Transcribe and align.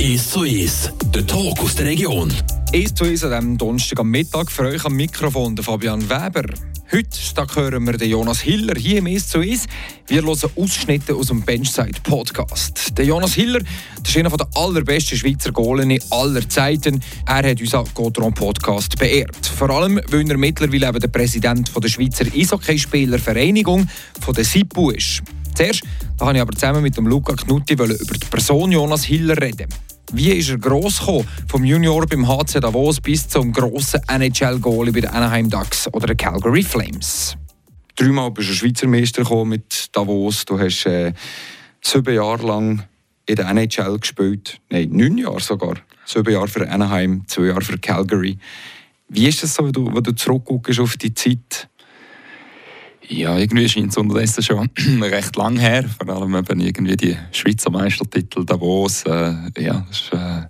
1 0.00 0.30
zu 0.30 0.40
1, 0.40 0.92
der 1.14 1.26
Talk 1.26 1.60
aus 1.60 1.76
der 1.76 1.84
Region. 1.84 2.32
1 2.72 2.94
zu 2.94 3.04
1 3.04 3.22
an 3.22 3.32
diesem 3.32 3.58
Donnerstag 3.58 4.00
am 4.00 4.08
Mittag. 4.08 4.50
Für 4.50 4.62
euch 4.62 4.82
am 4.86 4.94
Mikrofon 4.94 5.54
der 5.54 5.62
Fabian 5.62 6.08
Weber. 6.08 6.54
Heute 6.90 7.18
da 7.34 7.46
hören 7.54 7.84
wir 7.84 7.98
den 7.98 8.08
Jonas 8.08 8.40
Hiller 8.40 8.80
hier 8.80 9.00
im 9.00 9.06
1 9.06 9.28
zu 9.28 9.40
1. 9.40 9.66
Wir 10.06 10.22
hören 10.22 10.50
Ausschnitte 10.56 11.14
aus 11.14 11.26
dem 11.26 11.42
Benchside 11.42 12.00
Podcast. 12.02 12.96
Der 12.96 13.04
Jonas 13.04 13.34
Hiller 13.34 13.60
ist 14.02 14.16
einer 14.16 14.30
der 14.30 14.48
allerbesten 14.54 15.18
Schweizer 15.18 15.52
Goalen 15.52 15.98
aller 16.08 16.48
Zeiten. 16.48 17.02
Er 17.26 17.50
hat 17.50 17.60
uns 17.60 17.92
Gotron 17.92 18.32
Podcast 18.32 18.98
beehrt. 18.98 19.44
Vor 19.44 19.68
allem, 19.68 20.00
weil 20.08 20.30
er 20.30 20.38
mittlerweile 20.38 20.88
eben 20.88 21.00
der 21.00 21.08
Präsident 21.08 21.70
der 21.76 21.88
Schweizer 21.90 22.24
Eishockeyspielervereinigung 22.24 23.86
von 24.18 24.34
der 24.34 24.46
SIPU 24.46 24.92
ist. 24.92 25.22
Zuerst 25.54 25.82
da 26.18 26.26
habe 26.26 26.36
ich 26.36 26.42
aber 26.42 26.52
zusammen 26.52 26.82
mit 26.82 26.96
dem 26.96 27.06
Luca 27.06 27.34
Knutti 27.34 27.72
über 27.74 27.88
die 27.88 28.26
Person 28.30 28.72
Jonas 28.72 29.04
Hiller 29.04 29.40
reden. 29.40 29.68
Wie 30.12 30.32
ist 30.32 30.50
er 30.50 30.58
gross 30.58 30.98
gekommen, 30.98 31.26
vom 31.48 31.64
Junior 31.64 32.04
beim 32.06 32.26
HC 32.26 32.60
Davos 32.60 33.00
bis 33.00 33.28
zum 33.28 33.52
grossen 33.52 34.00
NHL-Goalie 34.08 34.92
bei 34.92 35.00
den 35.00 35.10
Anaheim 35.10 35.48
Ducks 35.48 35.88
oder 35.92 36.08
den 36.08 36.16
Calgary 36.16 36.62
Flames? 36.62 37.36
Dreimal 37.96 38.30
bist 38.32 38.50
du 38.50 38.54
Schweizer 38.54 38.88
Meister 38.88 39.44
mit 39.44 39.88
Davos. 39.92 40.44
Du 40.44 40.58
hast 40.58 40.84
äh, 40.86 41.12
sieben 41.80 42.14
Jahre 42.14 42.46
lang 42.46 42.82
in 43.26 43.36
der 43.36 43.48
NHL 43.48 43.98
gespielt. 43.98 44.60
Nein, 44.68 44.90
neun 44.90 45.16
Jahre 45.16 45.40
sogar. 45.40 45.76
Sieben 46.04 46.32
Jahre 46.32 46.48
für 46.48 46.68
Anaheim, 46.68 47.22
zwei 47.28 47.46
Jahre 47.46 47.62
für 47.62 47.78
Calgary. 47.78 48.36
Wie 49.08 49.28
ist 49.28 49.44
es 49.44 49.54
so, 49.54 49.64
wenn 49.64 49.72
du, 49.72 49.86
wenn 49.86 50.02
du 50.02 50.12
zurückguckst 50.12 50.80
auf 50.80 50.96
die 50.96 51.14
Zeit? 51.14 51.68
Ja, 53.10 53.36
irgendwie 53.36 53.68
scheint 53.68 53.90
es 53.90 53.96
unterdessen 53.96 54.42
schon 54.44 54.70
recht 55.02 55.34
lang 55.34 55.58
her. 55.58 55.84
Vor 55.98 56.08
allem 56.14 56.36
eben 56.36 56.60
irgendwie 56.60 56.96
die 56.96 57.16
Schweizer 57.32 57.68
Meistertitel 57.70 58.44
Davos. 58.44 59.02
Äh, 59.02 59.34
ja, 59.58 59.84
das 59.88 60.00
ist 60.00 60.12
äh, 60.12 60.42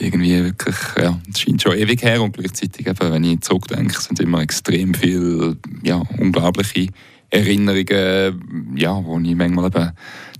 irgendwie 0.00 0.44
wirklich, 0.44 0.76
ja, 0.96 1.20
das 1.26 1.40
scheint 1.40 1.60
schon 1.60 1.76
ewig 1.76 2.02
her. 2.02 2.22
Und 2.22 2.38
gleichzeitig, 2.38 2.86
eben, 2.86 3.12
wenn 3.12 3.24
ich 3.24 3.42
zurückdenke, 3.42 4.00
sind 4.00 4.18
immer 4.20 4.40
extrem 4.40 4.94
viele 4.94 5.58
ja, 5.82 6.02
unglaubliche 6.18 6.88
Erinnerungen, 7.28 8.74
ja, 8.76 9.04
wo 9.04 9.18
ich 9.18 9.34
manchmal 9.34 9.66
eben 9.66 9.92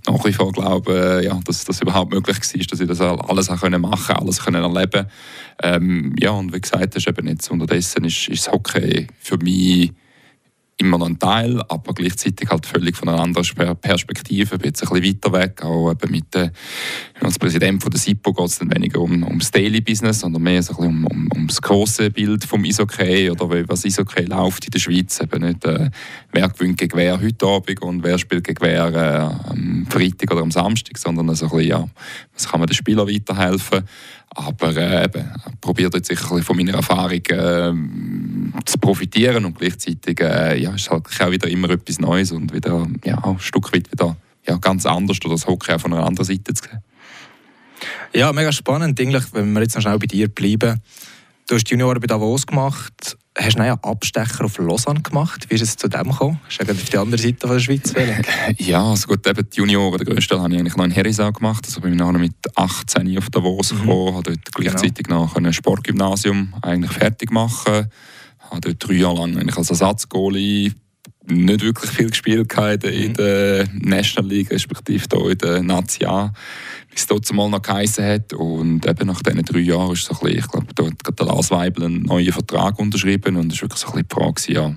nach 0.07 0.25
wie 0.25 0.33
vor 0.33 0.51
glaube, 0.51 1.21
ja, 1.23 1.39
dass 1.45 1.63
das 1.63 1.79
überhaupt 1.81 2.11
möglich 2.11 2.37
war, 2.37 2.65
dass 2.65 2.79
ich 2.79 2.87
das 2.87 3.01
alles 3.01 3.49
machen 3.49 3.71
konnte, 3.71 4.15
alles 4.19 4.43
können 4.43 4.63
erleben 4.63 5.05
ähm, 5.61 6.15
Ja, 6.19 6.31
und 6.31 6.53
wie 6.53 6.61
gesagt, 6.61 6.95
ist 6.95 7.07
eben 7.07 7.27
jetzt 7.27 7.51
unterdessen 7.51 8.03
ist, 8.03 8.29
ist 8.29 8.47
das 8.47 8.53
Hockey 8.53 9.07
für 9.19 9.37
mich 9.37 9.91
immer 10.77 10.97
noch 10.97 11.07
ein 11.07 11.17
Teil, 11.17 11.61
aber 11.69 11.93
gleichzeitig 11.93 12.49
halt 12.49 12.65
völlig 12.65 12.97
von 12.97 13.07
einer 13.07 13.21
anderen 13.21 13.45
Perspektive, 13.77 14.55
ein 14.55 14.59
bisschen 14.59 14.91
weiter 14.91 15.31
weg. 15.31 15.63
Auch 15.63 15.91
eben 15.91 16.11
mit 16.11 16.33
der, 16.33 16.51
als 17.21 17.39
Präsident 17.39 17.81
von 17.81 17.91
der 17.91 17.99
SIPO 17.99 18.33
geht 18.33 18.45
es 18.45 18.59
dann 18.59 18.73
weniger 18.75 18.99
um, 18.99 19.23
um 19.23 19.39
das 19.39 19.51
Daily 19.51 19.79
Business, 19.79 20.19
sondern 20.19 20.43
mehr 20.43 20.61
so 20.61 20.77
ein 20.77 20.87
um, 20.87 21.05
um, 21.05 21.29
um 21.33 21.47
das 21.47 21.61
große 21.61 22.11
Bild 22.11 22.43
vom 22.43 22.65
Eishockey 22.65 23.29
oder 23.29 23.49
was 23.69 23.85
Eishockey 23.85 24.25
läuft 24.25 24.65
in 24.65 24.71
der 24.71 24.79
Schweiz. 24.79 25.21
Eben 25.21 25.45
nicht, 25.45 25.63
äh, 25.63 25.89
wer 26.33 26.49
gewinnt 26.49 26.77
gegen 26.77 26.97
wer 26.97 27.21
heute 27.21 27.45
Abend 27.45 27.81
und 27.81 28.03
wer 28.03 28.17
spielt 28.17 28.43
gegen 28.43 28.61
wer 28.61 28.93
äh, 28.93 29.49
am 29.51 29.87
Freitag 29.89 30.31
oder 30.31 30.41
am 30.41 30.51
Samstag, 30.51 30.97
sondern 30.97 31.33
so 31.35 31.45
ein 31.45 31.51
bisschen, 31.51 31.69
ja, 31.69 31.87
was 32.33 32.49
kann 32.49 32.59
man 32.59 32.67
den 32.67 32.75
Spielern 32.75 33.07
weiterhelfen. 33.07 33.85
Aber 34.37 34.75
äh, 34.75 35.05
eben, 35.05 35.31
probiert 35.61 35.93
jetzt 35.93 36.09
sicher 36.09 36.41
von 36.43 36.57
meiner 36.57 36.73
Erfahrung 36.73 37.25
äh, 37.25 37.73
zu 38.65 38.77
profitieren 38.79 39.45
und 39.45 39.57
gleichzeitig 39.57 40.19
äh, 40.19 40.61
ja, 40.61 40.75
ist 40.75 40.91
halt 40.91 41.07
auch 41.19 41.31
wieder 41.31 41.47
immer 41.47 41.69
etwas 41.69 41.99
Neues 41.99 42.33
und 42.33 42.53
wieder 42.53 42.85
ja, 43.05 43.17
ein 43.23 43.39
Stück 43.39 43.73
weit 43.73 43.89
wieder 43.91 44.17
ja, 44.45 44.57
ganz 44.57 44.85
anders 44.85 45.19
oder 45.23 45.35
das 45.35 45.47
Hockey 45.47 45.71
auch 45.71 45.79
von 45.79 45.93
einer 45.93 46.05
anderen 46.05 46.25
Seite 46.25 46.53
zu 46.53 46.63
sehen. 46.63 46.83
Ja, 48.13 48.33
mega 48.33 48.51
spannend, 48.51 48.99
eigentlich, 48.99 49.23
wenn 49.33 49.53
wir 49.53 49.61
jetzt 49.61 49.75
noch 49.75 49.81
schnell 49.81 49.99
bei 49.99 50.07
dir 50.07 50.27
bleiben. 50.27 50.81
Du 51.47 51.55
hast 51.55 51.63
die 51.65 51.71
Junior 51.71 51.97
bei 51.99 52.07
Davos 52.07 52.45
gemacht, 52.45 53.17
hast 53.37 53.59
einen 53.59 53.77
Abstecher 53.81 54.45
auf 54.45 54.57
Lausanne 54.57 55.01
gemacht. 55.01 55.45
Wie 55.49 55.55
ist 55.55 55.61
es 55.61 55.75
zu 55.75 55.87
dem 55.87 56.09
gekommen? 56.09 56.39
Hast 56.47 56.59
du 56.59 56.71
auf 56.71 56.89
die 56.89 56.97
andere 56.97 57.21
Seite 57.21 57.47
von 57.47 57.57
der 57.57 57.59
Schweiz 57.59 57.93
Ja, 58.57 58.83
also 58.83 59.07
gut, 59.07 59.27
eben 59.27 59.49
die 59.49 59.57
Junioren, 59.57 60.03
der 60.03 60.15
Teil, 60.15 60.39
habe 60.39 60.53
ich 60.53 60.59
eigentlich 60.59 60.75
noch 60.75 60.85
in 60.85 60.91
Herisau 60.91 61.31
gemacht. 61.31 61.65
Also 61.65 61.81
bin 61.81 61.93
ich 61.93 61.99
nachher 61.99 62.17
mit 62.17 62.33
18 62.55 63.17
auf 63.17 63.29
Davos 63.29 63.73
mhm. 63.73 63.81
gekommen, 63.81 64.15
habe 64.15 64.23
dort 64.23 64.53
gleichzeitig 64.53 65.05
genau. 65.07 65.25
noch 65.25 65.35
ein 65.35 65.51
Sportgymnasium 65.53 66.53
eigentlich 66.61 66.91
fertig 66.91 67.31
machen 67.31 67.89
habe 68.51 68.61
dort 68.61 68.87
drei 68.87 68.95
Jahre 68.95 69.19
lang 69.19 69.37
eigentlich 69.37 69.57
als 69.57 69.69
Ersatzgoalie 69.69 70.73
nicht 71.27 71.61
wirklich 71.63 71.91
viel 71.91 72.09
gespielt 72.09 72.53
in 72.83 73.09
mhm. 73.09 73.13
der 73.15 73.67
National 73.73 74.29
League, 74.29 74.51
respektive 74.51 75.05
hier 75.11 75.31
in 75.31 75.37
der 75.39 75.63
Nazi 75.63 76.05
A, 76.05 76.31
wie 76.95 76.99
es 76.99 77.07
dort 77.07 77.31
mal 77.33 77.49
noch 77.49 77.61
geheißen 77.61 78.05
hat. 78.05 78.33
Und 78.33 78.87
eben 78.87 79.07
nach 79.07 79.21
diesen 79.21 79.43
drei 79.43 79.59
Jahren 79.59 79.91
ist 79.91 80.05
so 80.05 80.13
ein 80.13 80.19
bisschen, 80.19 80.39
ich 80.39 80.47
glaube, 80.47 80.67
dort 80.73 80.93
hat 81.05 81.19
der 81.19 81.25
Lars 81.25 81.51
Weibel 81.51 81.83
einen 81.83 82.03
neuen 82.03 82.31
Vertrag 82.31 82.79
unterschrieben 82.79 83.35
und 83.35 83.51
es 83.51 83.61
war 83.61 83.63
wirklich 83.63 83.81
so 83.81 83.87
ein 83.87 84.03
bisschen 84.03 84.07
die 84.07 84.15
Frage, 84.15 84.53
ja, 84.53 84.75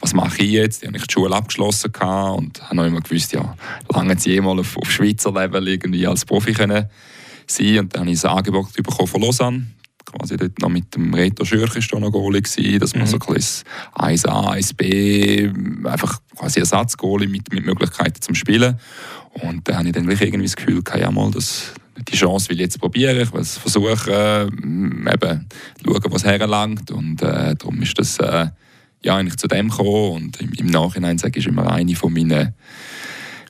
was 0.00 0.12
mache 0.12 0.42
ich 0.42 0.50
jetzt? 0.50 0.82
Ich 0.82 0.88
habe 0.88 0.98
die 0.98 1.12
Schule 1.12 1.34
abgeschlossen 1.34 1.92
und 1.92 2.62
habe 2.62 2.74
noch 2.74 2.86
immer 2.86 3.00
gewusst, 3.00 3.32
ja, 3.32 3.56
lange 3.88 4.14
jetzt 4.14 4.26
jemals 4.26 4.60
auf, 4.60 4.78
auf 4.78 4.90
Schweizer 4.90 5.32
Level 5.32 5.68
irgendwie 5.68 6.06
als 6.08 6.24
Profi 6.24 6.54
können 6.54 6.86
sein. 7.46 7.78
Und 7.78 7.94
dann 7.94 8.02
habe 8.02 8.10
ich 8.10 8.24
ein 8.24 8.30
Angebot 8.30 8.72
bekommen 8.72 9.06
von 9.06 9.22
Lausanne 9.22 9.66
quasi 10.12 10.36
dort 10.36 10.58
noch 10.60 10.68
mit 10.68 10.94
dem 10.94 11.12
Reto 11.14 11.44
Schürch 11.44 11.76
ist 11.76 11.92
da 11.92 11.98
noch 11.98 12.10
Goalie 12.10 12.42
gewesen, 12.42 12.78
dass 12.78 12.94
man 12.94 13.04
mhm. 13.04 13.08
so 13.08 13.18
ein 13.18 13.34
bisschen 13.34 13.66
1A, 13.94 14.56
1B, 14.56 15.86
einfach 15.86 16.20
quasi 16.36 16.60
Ersatzgoalie 16.60 17.28
mit, 17.28 17.52
mit 17.52 17.64
Möglichkeiten 17.64 18.20
zum 18.20 18.34
Spielen. 18.34 18.78
Und 19.34 19.68
da 19.68 19.76
habe 19.76 19.86
ich 19.86 19.92
dann 19.92 20.10
irgendwie 20.10 20.42
das 20.42 20.56
Gefühl 20.56 20.82
ja 20.98 21.10
mal, 21.10 21.30
das, 21.30 21.72
die 22.08 22.16
Chance 22.16 22.48
will 22.48 22.56
ich 22.56 22.62
jetzt 22.62 22.80
probieren, 22.80 23.20
ich 23.20 23.32
will 23.32 23.40
es 23.40 23.58
versuchen, 23.58 24.12
äh, 24.12 24.42
eben 24.44 25.48
schauen, 25.84 26.04
was 26.10 26.24
herlangt 26.24 26.90
und 26.90 27.22
äh, 27.22 27.54
darum 27.54 27.80
ist 27.82 27.98
das 27.98 28.18
äh, 28.18 28.48
ja 29.02 29.16
eigentlich 29.16 29.36
zu 29.36 29.46
dem 29.46 29.68
gekommen 29.68 30.24
und 30.24 30.40
im, 30.40 30.52
im 30.52 30.66
Nachhinein 30.66 31.18
sage 31.18 31.38
ich, 31.38 31.46
ist 31.46 31.50
immer 31.50 31.70
eine 31.70 31.94
von 31.94 32.12
meinen 32.12 32.54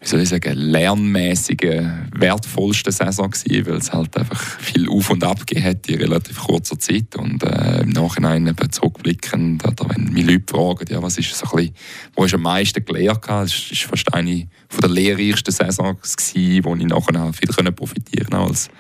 wie 0.03 0.09
soll 0.09 0.21
ich 0.21 0.31
sagen, 0.31 0.56
lernmäßige, 0.56 1.83
wertvollste 2.15 2.91
Saison 2.91 3.31
gewesen, 3.31 3.66
weil 3.66 3.77
es 3.77 3.93
halt 3.93 4.16
einfach 4.16 4.59
viel 4.59 4.88
Auf 4.88 5.11
und 5.11 5.22
Ab 5.22 5.47
gegeben 5.47 5.66
hat 5.66 5.87
in 5.88 6.00
relativ 6.00 6.38
kurzer 6.38 6.78
Zeit 6.78 7.16
und 7.16 7.43
äh, 7.43 7.83
im 7.83 7.91
Nachhinein 7.91 8.47
eben 8.47 8.72
zurückblickend, 8.72 9.66
oder 9.66 9.91
wenn 9.91 10.05
mich 10.05 10.25
Leute 10.25 10.44
fragen, 10.49 10.87
ja, 10.91 11.03
was 11.03 11.19
ist 11.19 11.34
so 11.34 11.44
ein 11.44 11.56
bisschen, 11.56 11.75
wo 12.16 12.25
ich 12.25 12.34
am 12.34 12.43
meisten 12.43 12.83
gelernt 12.83 13.28
habe, 13.28 13.44
das 13.44 13.53
ist 13.71 13.83
fast 13.83 14.12
eine 14.15 14.49
von 14.71 14.81
der 14.81 14.91
lehrreichsten 14.91 15.53
Saisons 15.53 16.17
gewesen, 16.17 16.65
wo 16.65 16.75
ich 16.75 16.87
nachher 16.87 17.32
viel 17.34 17.72
profitieren 17.72 18.32
als 18.32 18.71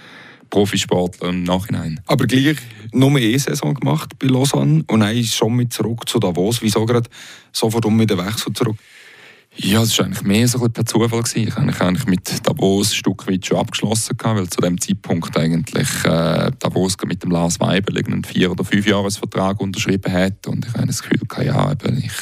Profisportler 0.48 1.28
im 1.28 1.42
Nachhinein. 1.42 2.00
Aber 2.06 2.26
gleich 2.26 2.56
nur 2.92 3.10
eine 3.10 3.38
Saison 3.38 3.74
gemacht 3.74 4.18
bei 4.18 4.26
Lausanne 4.26 4.84
und 4.88 5.00
dann 5.00 5.24
schon 5.24 5.54
mit 5.54 5.72
zurück 5.72 6.08
zu 6.08 6.18
Davos. 6.18 6.60
Wieso 6.62 6.84
gerade 6.86 7.08
sofort 7.52 7.84
um 7.84 7.96
mit 7.96 8.10
dem 8.10 8.18
Wechsel 8.18 8.52
zurück? 8.52 8.76
Ja, 9.62 9.82
es 9.82 9.98
war 9.98 10.06
eigentlich 10.06 10.22
mehr 10.22 10.48
so 10.48 10.62
ein 10.64 10.72
per 10.72 10.86
Zufall. 10.86 11.22
Gewesen. 11.22 11.48
Ich 11.48 11.54
habe 11.54 11.86
eigentlich 11.86 12.06
mit 12.06 12.46
Davos 12.46 12.92
ein 12.92 12.94
Stück 12.94 13.26
weit 13.26 13.44
schon 13.44 13.58
abgeschlossen, 13.58 14.16
gehabt, 14.16 14.38
weil 14.38 14.48
zu 14.48 14.60
dem 14.60 14.80
Zeitpunkt 14.80 15.36
eigentlich 15.36 15.88
äh, 16.04 16.50
Davos 16.58 16.96
mit 17.04 17.22
dem 17.22 17.30
Lars 17.30 17.60
Weibel 17.60 17.98
einen 17.98 18.24
vier- 18.24 18.50
oder 18.50 18.64
fünfjahresvertrag 18.64 19.60
unterschrieben 19.60 20.10
hat. 20.12 20.46
Und 20.46 20.66
ich 20.66 20.74
habe 20.74 20.86
das 20.86 21.02
Gefühl, 21.02 21.20
gehabt, 21.28 21.44
ja, 21.44 21.72
eben, 21.72 21.98
ich 21.98 22.12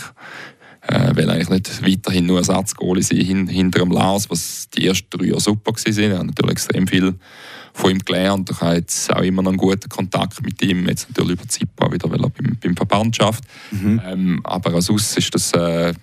äh, 0.89 1.15
will 1.15 1.31
eigentlich 1.31 1.51
nicht 1.51 1.87
weiterhin 1.87 2.27
nur 2.27 2.39
Ersatzgoalie 2.39 3.05
sein 3.05 3.19
hin, 3.19 3.47
hinter 3.47 3.81
dem 3.81 3.93
Lars, 3.93 4.29
was 4.31 4.69
die 4.71 4.87
ersten 4.87 5.09
drei 5.11 5.27
Jahre 5.27 5.41
super 5.41 5.73
waren. 5.73 5.83
Ich 5.87 6.11
habe 6.11 6.27
natürlich 6.27 6.53
extrem 6.53 6.89
viel 6.89 7.15
von 7.73 7.93
ihm 7.93 8.01
gelernt. 8.01 8.51
Ich 8.51 8.61
habe 8.61 8.77
jetzt 8.77 9.15
auch 9.15 9.23
immer 9.23 9.43
noch 9.43 9.51
einen 9.51 9.59
guten 9.59 9.89
Kontakt 9.89 10.43
mit 10.43 10.61
ihm, 10.63 10.89
jetzt 10.89 11.09
natürlich 11.09 11.39
über 11.39 11.49
Zipa 11.49 11.93
wieder, 11.93 12.11
weil 12.11 12.25
er 12.25 12.31
beim, 12.31 12.59
beim 12.61 12.77
Verband 12.77 13.15
schafft. 13.15 13.45
Mhm. 13.71 14.01
Ähm, 14.05 14.41
aber 14.43 14.75
Aus 14.75 14.89
ist 14.89 15.35
das 15.35 15.53
äh, 15.53 15.95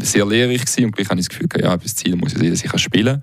sehr 0.00 0.26
lehrreich 0.26 0.64
gewesen 0.64 0.86
und 0.86 0.96
gleich 0.96 1.08
habe 1.08 1.20
ich 1.20 1.28
das 1.28 1.38
Gefühl, 1.38 1.62
ja, 1.62 1.76
das 1.76 1.94
Ziel 1.94 2.16
muss 2.16 2.32
ja 2.32 2.38
sein, 2.38 2.50
dass 2.50 2.64
ich 2.64 2.80
spielen 2.80 3.22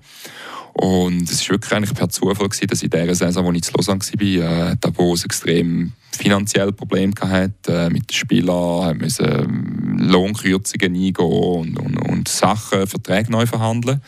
Und 0.74 1.30
es 1.30 1.42
war 1.42 1.56
wirklich 1.56 1.72
eigentlich 1.72 1.94
per 1.94 2.08
Zufall, 2.08 2.48
gewesen, 2.48 2.66
dass 2.66 2.82
in 2.82 2.90
dieser 2.90 3.14
Saison, 3.14 3.46
als 3.46 3.56
ich 3.56 3.62
zu 3.64 3.72
Lausanne 3.76 4.00
war, 4.00 4.70
äh, 4.70 4.76
Davos 4.80 5.24
extrem 5.24 5.92
finanzielle 6.12 6.72
Probleme 6.72 7.12
hatte 7.20 7.52
äh, 7.68 7.90
mit 7.90 8.10
den 8.10 8.14
Spielern, 8.14 8.96
musste 8.98 9.24
ähm, 9.24 9.98
Lohnkürzungen 9.98 10.94
eingehen 10.94 11.14
und, 11.14 11.78
und, 11.78 11.96
und 12.08 12.28
Sachen, 12.28 12.86
Verträge 12.86 13.30
neu 13.30 13.46
verhandeln. 13.46 14.00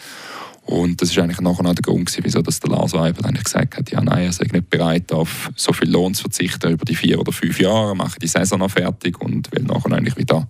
Und 0.67 1.03
das 1.03 1.11
ist 1.11 1.19
eigentlich 1.19 1.43
nachher 1.43 1.67
auch 1.67 1.75
der 1.75 1.83
Grund, 1.83 2.07
gewesen, 2.07 2.25
wieso 2.25 2.41
dass 2.41 2.61
der 2.61 2.71
Lars 2.71 2.95
Weibel 2.95 3.25
eigentlich 3.27 3.45
gesagt 3.45 3.77
hat, 3.77 3.91
ja 3.91 4.01
nein, 4.01 4.25
er 4.25 4.33
sei 4.33 4.47
nicht 4.51 4.71
bereit, 4.71 5.13
auf 5.13 5.51
so 5.57 5.75
viel 5.75 5.91
Lohn 5.91 6.15
zu 6.15 6.23
verzichten 6.23 6.73
über 6.73 6.87
die 6.87 6.95
vier 6.95 7.21
oder 7.21 7.33
fünf 7.33 7.61
Jahre, 7.61 7.95
mache 7.95 8.19
die 8.19 8.27
Saison 8.27 8.61
noch 8.61 8.71
fertig 8.71 9.21
und 9.21 9.53
will 9.53 9.65
nachher 9.65 9.93
eigentlich 9.93 10.17
wieder 10.17 10.49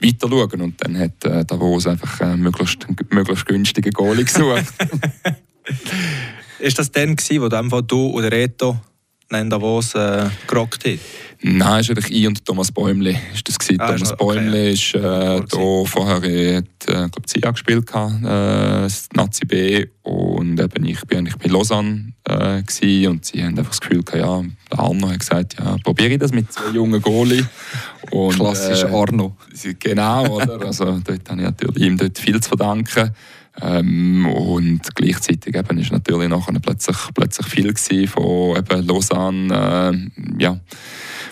weiter 0.00 0.28
schauen. 0.28 0.60
Und 0.60 0.84
dann 0.84 0.98
hat 0.98 1.24
äh, 1.24 1.44
Davos 1.44 1.86
einfach 1.86 2.20
äh, 2.20 2.36
möglichst, 2.36 2.86
möglichst 3.10 3.46
günstige 3.46 3.90
Goalie 3.90 4.24
gesucht. 4.24 4.64
ist 6.58 6.78
das 6.78 6.90
dann 6.90 7.16
gewesen, 7.16 7.42
wo 7.42 7.48
du, 7.48 7.80
du 7.82 8.10
oder 8.10 8.30
Reto 8.30 8.78
in 9.38 9.50
Davos 9.50 9.94
äh, 9.94 10.28
gerockt 10.46 10.84
hat? 10.84 10.98
Nein, 11.42 11.80
ist 11.80 11.90
eigentlich 11.90 12.10
ich 12.10 12.26
und 12.26 12.44
Thomas 12.44 12.70
Bäumli. 12.70 13.16
Ist 13.32 13.48
das 13.48 13.58
gewesen. 13.58 13.80
Ah, 13.80 13.92
Thomas 13.92 14.12
okay, 14.12 14.24
Bäumli 14.24 14.72
ist 14.72 14.94
äh, 14.94 15.00
da 15.00 15.84
vorher 15.84 16.22
äh, 16.22 16.62
glaub, 16.84 17.26
CIA 17.26 17.50
gespielt, 17.52 17.88
äh, 17.90 18.22
das 18.22 19.08
Nazi 19.14 19.46
B. 19.46 19.86
Und 20.02 20.60
eben 20.60 20.84
ich 20.84 21.00
bin 21.06 21.18
eigentlich 21.18 21.36
bei 21.36 21.48
Lausanne 21.48 22.12
äh, 22.28 23.06
und 23.06 23.24
sie 23.24 23.42
haben 23.42 23.58
einfach 23.58 23.70
das 23.70 23.80
Gefühl 23.80 24.02
gehabt, 24.02 24.20
ja, 24.20 24.42
der 24.70 24.78
Arno 24.78 25.08
hat 25.08 25.20
gesagt, 25.20 25.56
ja, 25.58 25.76
probiere 25.82 26.10
ich 26.10 26.18
das 26.18 26.32
mit 26.32 26.52
zwei 26.52 26.70
jungen 26.72 27.00
Goalie. 27.00 27.46
Und, 28.10 28.34
Klassisch 28.34 28.82
äh, 28.82 28.86
Arno. 28.86 29.36
Genau, 29.78 30.26
oder? 30.26 30.60
Also 30.66 30.84
dort 30.84 31.28
habe 31.28 31.40
ich 31.40 31.46
natürlich 31.46 31.82
ihm 31.82 31.96
dort 31.96 32.18
viel 32.18 32.40
zu 32.40 32.48
verdanken. 32.48 33.14
Ähm, 33.60 34.26
und 34.26 34.94
gleichzeitig 34.94 35.54
eben 35.54 35.78
ist 35.78 35.92
natürlich 35.92 36.28
nachher 36.28 36.58
plötzlich, 36.60 36.96
plötzlich 37.14 37.46
viel 37.46 38.06
von 38.06 38.56
eben 38.56 38.86
Lausanne, 38.86 39.92
äh, 39.92 40.42
ja, 40.42 40.60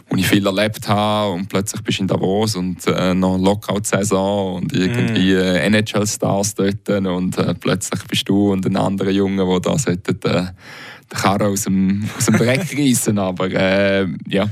wo 0.09 0.17
ich 0.17 0.26
viel 0.26 0.47
erlebt 0.47 0.88
habe 0.88 1.35
und 1.35 1.49
plötzlich 1.49 1.82
bist 1.82 1.99
du 1.99 2.03
in 2.03 2.09
Davos 2.09 2.56
und 2.56 2.87
äh, 2.87 3.15
noch 3.15 3.38
Lockout-Saison 3.38 4.56
und 4.56 4.73
irgendwie 4.73 5.35
mm. 5.35 5.38
äh, 5.38 5.67
NHL-Stars 5.70 6.55
dort 6.55 6.88
und 6.88 7.38
äh, 7.38 7.55
plötzlich 7.55 8.03
bist 8.05 8.29
du 8.29 8.53
und 8.53 8.67
ein 8.67 8.76
anderer 8.76 9.11
Junge, 9.11 9.47
der 9.47 9.61
da 9.61 9.79
sollte, 9.79 10.55
Karren 11.10 11.52
aus 11.52 11.62
dem, 11.62 12.08
aus 12.16 12.26
dem 12.26 12.37
Dreck 12.37 12.66
reissen. 12.76 13.19
Aber 13.19 13.50
äh, 13.50 14.06
ja, 14.28 14.49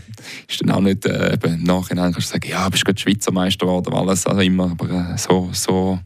ist 0.49 0.63
dann 0.63 0.71
auch 0.71 0.81
nicht 0.81 1.05
äh, 1.07 1.35
eben, 1.35 1.63
Nachhinein 1.63 2.13
kannst 2.13 2.29
du 2.29 2.33
sagen, 2.33 2.49
ja, 2.49 2.69
bist 2.69 2.85
gerade 2.85 3.01
Schweizer 3.01 3.33
Meister 3.33 3.67
geworden, 3.67 3.95
alles 3.95 4.27
also 4.27 4.41
immer. 4.41 4.71
Aber 4.71 4.91
äh, 4.91 5.19
so, 5.19 5.51
so 5.53 5.99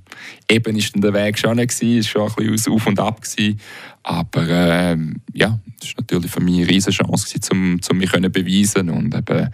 eben 0.48 0.76
ist 0.76 0.94
dann 0.94 1.02
der 1.02 1.14
Weg 1.14 1.38
schon 1.38 1.56
nicht 1.56 1.78
gewesen, 1.78 1.98
es 1.98 2.14
war 2.14 2.28
schon 2.28 2.44
ein 2.44 2.52
bisschen 2.52 2.72
auf 2.72 2.86
und 2.86 2.98
ab 2.98 3.20
gewesen. 3.20 3.60
Aber 4.02 4.48
äh, 4.48 4.96
ja, 5.34 5.58
das 5.78 5.88
war 5.90 5.94
natürlich 5.98 6.30
für 6.30 6.40
mich 6.40 6.62
eine 6.62 6.68
riesige 6.68 6.96
Chance, 6.96 7.38
um, 7.52 7.80
um 7.88 7.98
mich 7.98 8.10
zu 8.10 8.20
beweisen 8.30 8.90
und 8.90 9.14
eben, 9.14 9.48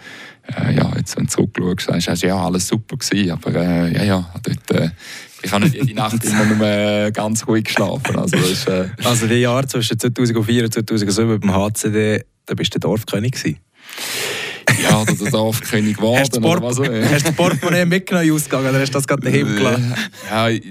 äh, 0.56 0.75
ja, 0.75 0.93
jetzt 0.96 1.16
wenn 1.16 1.26
du 1.26 1.46
zurückschaust, 1.46 2.04
sagst 2.04 2.22
du, 2.22 2.28
ja, 2.28 2.37
alles 2.37 2.69
super 2.69 2.96
gewesen, 2.96 3.32
aber 3.32 3.54
äh, 3.54 3.93
ja, 3.94 4.04
ja, 4.04 4.34
dort, 4.43 4.70
äh, 4.70 4.90
ich 5.46 5.52
habe 5.52 5.64
nicht 5.64 5.75
jede 5.75 5.94
Nacht 5.94 6.25
immer 6.25 6.44
nur 6.44 6.66
äh, 6.66 7.10
ganz 7.12 7.46
ruhig 7.46 7.64
geschlafen. 7.64 8.19
Also, 8.19 8.37
das 8.37 8.50
ist, 8.50 8.69
äh, 8.69 8.88
also 9.04 9.26
die 9.26 9.34
Jahre 9.34 9.66
zwischen 9.66 9.98
2004 9.98 10.64
und 10.64 10.75
2007 10.75 11.40
beim 11.40 11.54
HCD, 11.54 12.25
da 12.46 12.54
bist 12.54 12.75
du 12.75 12.78
Dorfkönig 12.78 13.32
gewesen? 13.32 13.58
Ja, 14.96 15.02
oder 15.02 15.12
der 15.12 15.31
Dorfkönig 15.31 15.96
geworden. 15.96 16.20
Hast 16.20 16.37
du 16.37 16.43
was, 16.43 16.78
hast 16.78 17.28
du 17.28 17.32
Portemonnaie 17.32 17.84
mitgenommen 17.84 18.32
ausgegangen 18.32 18.70
oder 18.70 18.81
hast 18.81 18.90
du 18.90 18.94
das 18.94 19.06
gerade 19.06 19.22
daheim 19.22 19.52
äh, 19.52 19.56
gelassen? 19.56 19.94
Ja, 20.31 20.48
ich, 20.48 20.64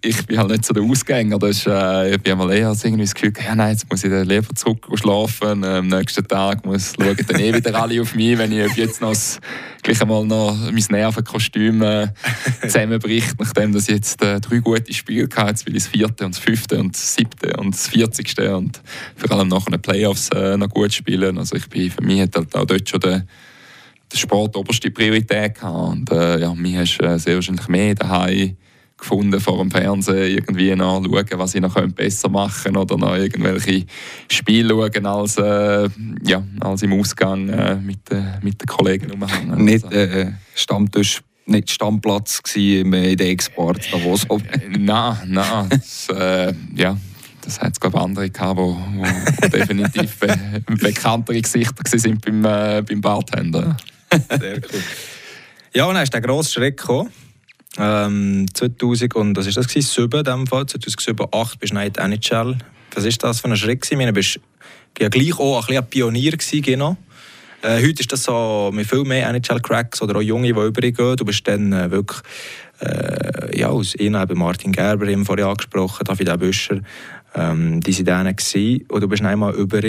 ich 0.00 0.26
bin 0.26 0.38
halt 0.38 0.50
nicht 0.50 0.64
so 0.64 0.72
der 0.72 0.84
Ausgänger. 0.84 1.38
Das 1.38 1.50
ist, 1.50 1.66
äh, 1.66 2.14
ich 2.14 2.22
bin 2.22 2.32
einmal 2.32 2.52
eher 2.52 2.70
irgendwie 2.70 3.02
das 3.02 3.14
Gefühl, 3.14 3.32
ja, 3.44 3.54
nein, 3.56 3.72
jetzt 3.72 3.90
muss 3.90 4.04
ich 4.04 4.10
dann 4.10 4.26
lieber 4.26 4.54
zurück 4.54 4.86
schlafen. 4.94 5.64
Ähm, 5.64 5.64
am 5.64 5.88
nächsten 5.88 6.26
Tag 6.28 6.64
muss 6.64 6.92
schauen 6.94 7.16
dann 7.26 7.40
eh 7.40 7.54
wieder 7.54 7.74
alle 7.74 8.00
auf 8.00 8.14
mich, 8.14 8.38
wenn 8.38 8.52
ich 8.52 8.76
jetzt 8.76 9.00
noch 9.00 9.10
das, 9.10 9.40
gleich 9.82 10.00
einmal 10.00 10.24
noch 10.24 10.56
mein 10.70 10.84
Nervenkostüm 10.88 11.82
äh, 11.82 12.08
zusammenbricht, 12.62 13.34
nachdem 13.38 13.76
ich 13.76 13.88
jetzt 13.88 14.22
äh, 14.22 14.40
drei 14.40 14.58
gute 14.58 14.94
Spiele 14.94 15.28
hatte. 15.34 15.48
Jetzt 15.48 15.66
will 15.66 15.76
ich 15.76 15.84
das 15.84 15.92
vierte 15.92 16.24
und 16.24 16.36
das 16.36 16.38
fünfte 16.42 16.78
und 16.78 16.94
das 16.94 17.14
siebte 17.14 17.56
und 17.56 17.74
das 17.74 17.88
vierzigste 17.88 18.56
und 18.56 18.80
vor 19.16 19.36
allem 19.36 19.48
nach 19.48 19.64
den 19.64 19.80
Playoffs 19.80 20.28
äh, 20.28 20.56
noch 20.56 20.68
gut 20.68 20.94
spielen. 20.94 21.36
Also 21.38 21.56
ich 21.56 21.68
bin, 21.68 21.90
für 21.90 22.02
mich 22.02 22.20
hat 22.20 22.36
halt 22.36 22.54
auch 22.54 22.64
dort 22.64 22.88
schon 22.88 23.00
der 23.00 23.26
der 24.12 24.18
Sport 24.18 24.56
oberste 24.56 24.90
Priorität 24.90 25.56
gehabt. 25.56 25.92
Und 25.92 26.12
äh, 26.12 26.40
ja, 26.40 26.54
mich 26.54 26.76
hast 26.76 27.02
äh, 27.02 27.18
sehr 27.18 27.34
wahrscheinlich 27.34 27.68
mehr 27.68 27.94
daheim 27.94 28.56
gefunden 28.98 29.40
vor 29.40 29.58
dem 29.58 29.70
Fernsehen 29.70 30.36
irgendwie 30.36 30.74
noch 30.74 31.02
schauen, 31.04 31.26
was 31.32 31.54
ich 31.54 31.60
noch 31.60 31.74
besser 31.88 32.28
machen 32.28 32.74
könnte 32.74 32.80
oder 32.80 32.96
noch 32.96 33.14
irgendwelche 33.14 33.84
Spiele 34.30 34.70
schauen 34.70 35.06
als, 35.06 35.36
äh, 35.36 35.88
ja, 36.24 36.42
als 36.60 36.82
im 36.82 36.92
Ausgang 36.94 37.48
äh, 37.48 37.76
mit, 37.76 38.10
äh, 38.10 38.22
mit 38.42 38.60
den 38.60 38.66
Kollegen 38.66 39.10
umhängen. 39.10 39.64
Nicht 39.64 39.84
also. 39.84 39.96
äh, 39.96 40.32
Stammtisch 40.54 41.20
nicht 41.48 41.70
Stammplatz 41.70 42.42
in 42.56 42.90
der 42.90 43.20
Export 43.20 43.80
da 43.92 44.02
wo 44.02 44.16
so. 44.16 44.40
nein, 44.78 45.16
nein, 45.26 45.68
das, 45.68 46.08
äh, 46.08 46.52
ja, 46.74 46.96
das 47.40 47.60
hat 47.60 47.72
es 47.72 47.78
glaube 47.78 48.00
andere 48.00 48.28
gehabt, 48.28 48.58
wo, 48.58 48.76
wo 48.96 49.48
definitiv 49.48 50.18
be 50.18 50.36
bekanntere 50.80 51.40
Gesichter 51.40 51.98
sind 51.98 52.24
beim, 52.24 52.44
äh, 52.44 52.82
beim 52.82 53.00
Bartender. 53.00 53.76
Sehr 54.40 54.56
cool. 54.56 54.82
Ja, 55.74 55.84
und 55.86 55.94
dann 55.94 56.02
ist 56.02 56.14
der 56.14 56.20
grosse 56.20 56.52
Schritt 56.52 56.78
gekommen. 56.78 57.10
Ähm, 57.78 58.46
2000 58.54 59.14
und 59.14 59.34
das 59.34 59.46
ist 59.46 59.56
das 59.56 59.68
gewesen, 59.68 60.08
7 60.10 60.18
in 60.18 60.24
dem 60.24 60.46
Fall, 60.46 60.66
2007, 60.66 61.18
2008 61.18 61.60
bist 61.60 61.74
du 61.74 61.78
in 61.78 61.92
der 61.92 62.04
NHL. 62.04 62.58
Was 62.94 63.04
ist 63.04 63.22
das 63.22 63.40
für 63.40 63.48
ein 63.48 63.56
Schritt 63.56 63.82
gewesen? 63.82 63.92
Ich 63.92 63.98
meine, 63.98 64.12
bist 64.12 64.40
ja 64.98 65.08
gleich 65.08 65.38
auch 65.38 65.68
ein, 65.68 65.76
ein 65.76 65.86
Pionier 65.86 66.32
gewesen, 66.32 66.62
genau. 66.62 66.96
Äh, 67.62 67.82
heute 67.82 68.00
ist 68.00 68.12
das 68.12 68.22
so 68.22 68.70
mit 68.72 68.86
viel 68.86 69.04
mehr 69.04 69.28
NHL-Cracks 69.28 70.00
oder 70.00 70.16
auch 70.16 70.22
Junge, 70.22 70.52
die 70.52 70.58
übergehen. 70.58 71.16
Du 71.16 71.24
bist 71.24 71.46
dann 71.46 71.72
äh, 71.72 71.90
wirklich 71.90 72.20
äh, 72.80 73.58
ja, 73.58 73.68
aus 73.68 73.94
ihnen, 73.94 74.26
Martin 74.34 74.72
Gerber, 74.72 75.06
eben 75.08 75.26
vorher 75.26 75.46
angesprochen, 75.46 76.04
David 76.04 76.38
Büscher, 76.38 76.80
ähm, 77.34 77.80
die 77.80 78.06
waren 78.06 78.34
dann 78.34 78.80
und 78.88 79.00
du 79.02 79.08
bist 79.08 79.22
einmal 79.22 79.54
über 79.54 79.82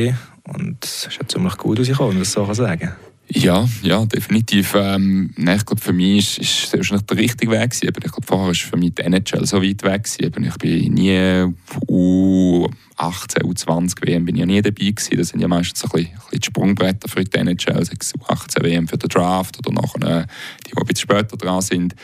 und 0.43 0.77
es 0.83 1.07
ist 1.07 1.17
ja 1.17 1.27
ziemlich 1.27 1.57
gut 1.57 1.79
rausgekommen, 1.79 2.11
wenn 2.11 2.17
man 2.17 2.23
das 2.23 2.33
so 2.33 2.53
sagen 2.53 2.79
kann. 2.79 3.06
Ja, 3.29 3.67
ja, 3.83 4.05
definitiv. 4.05 4.73
Ähm, 4.75 5.31
ich 5.37 5.65
glaube, 5.65 5.81
für 5.81 5.91
mich 5.91 6.39
ist, 6.39 6.71
sehr 6.71 6.79
wahrscheinlich 6.79 7.05
der 7.07 7.17
richtige 7.17 7.51
Weg 7.51 7.71
gewesen. 7.71 7.87
Ich 7.87 8.11
glaube, 8.11 8.25
vorher 8.25 8.47
war 8.47 8.53
für 8.53 8.77
mich 8.77 8.95
die 8.95 9.01
NHL 9.01 9.45
so 9.45 9.61
weit 9.61 9.83
weg 9.83 10.03
gewesen. 10.03 10.45
Ich 10.45 10.57
bin 10.57 10.93
nie 10.93 11.53
U18, 11.87 13.43
U20 13.43 14.07
WM 14.07 14.25
bin 14.25 14.35
ich 14.35 14.39
ja 14.39 14.45
nie 14.45 14.61
dabei 14.61 14.91
gewesen. 14.91 15.17
Das 15.17 15.29
sind 15.29 15.41
ja 15.41 15.47
meistens 15.49 15.83
ein 15.83 15.89
bisschen, 15.89 16.11
ein 16.11 16.15
bisschen 16.15 16.39
die 16.39 16.45
Sprungbretter 16.45 17.09
für 17.09 17.23
die 17.23 17.37
NHL. 17.37 17.81
U18 17.81 18.63
WM 18.63 18.87
für 18.87 18.97
den 18.97 19.09
Draft 19.09 19.57
oder 19.57 19.73
nachher 19.73 20.21
äh, 20.21 20.25
die, 20.65 20.71
die 20.71 20.77
ein 20.77 20.85
bisschen 20.85 21.09
später 21.09 21.35
dran 21.35 21.61
sind. 21.61 21.95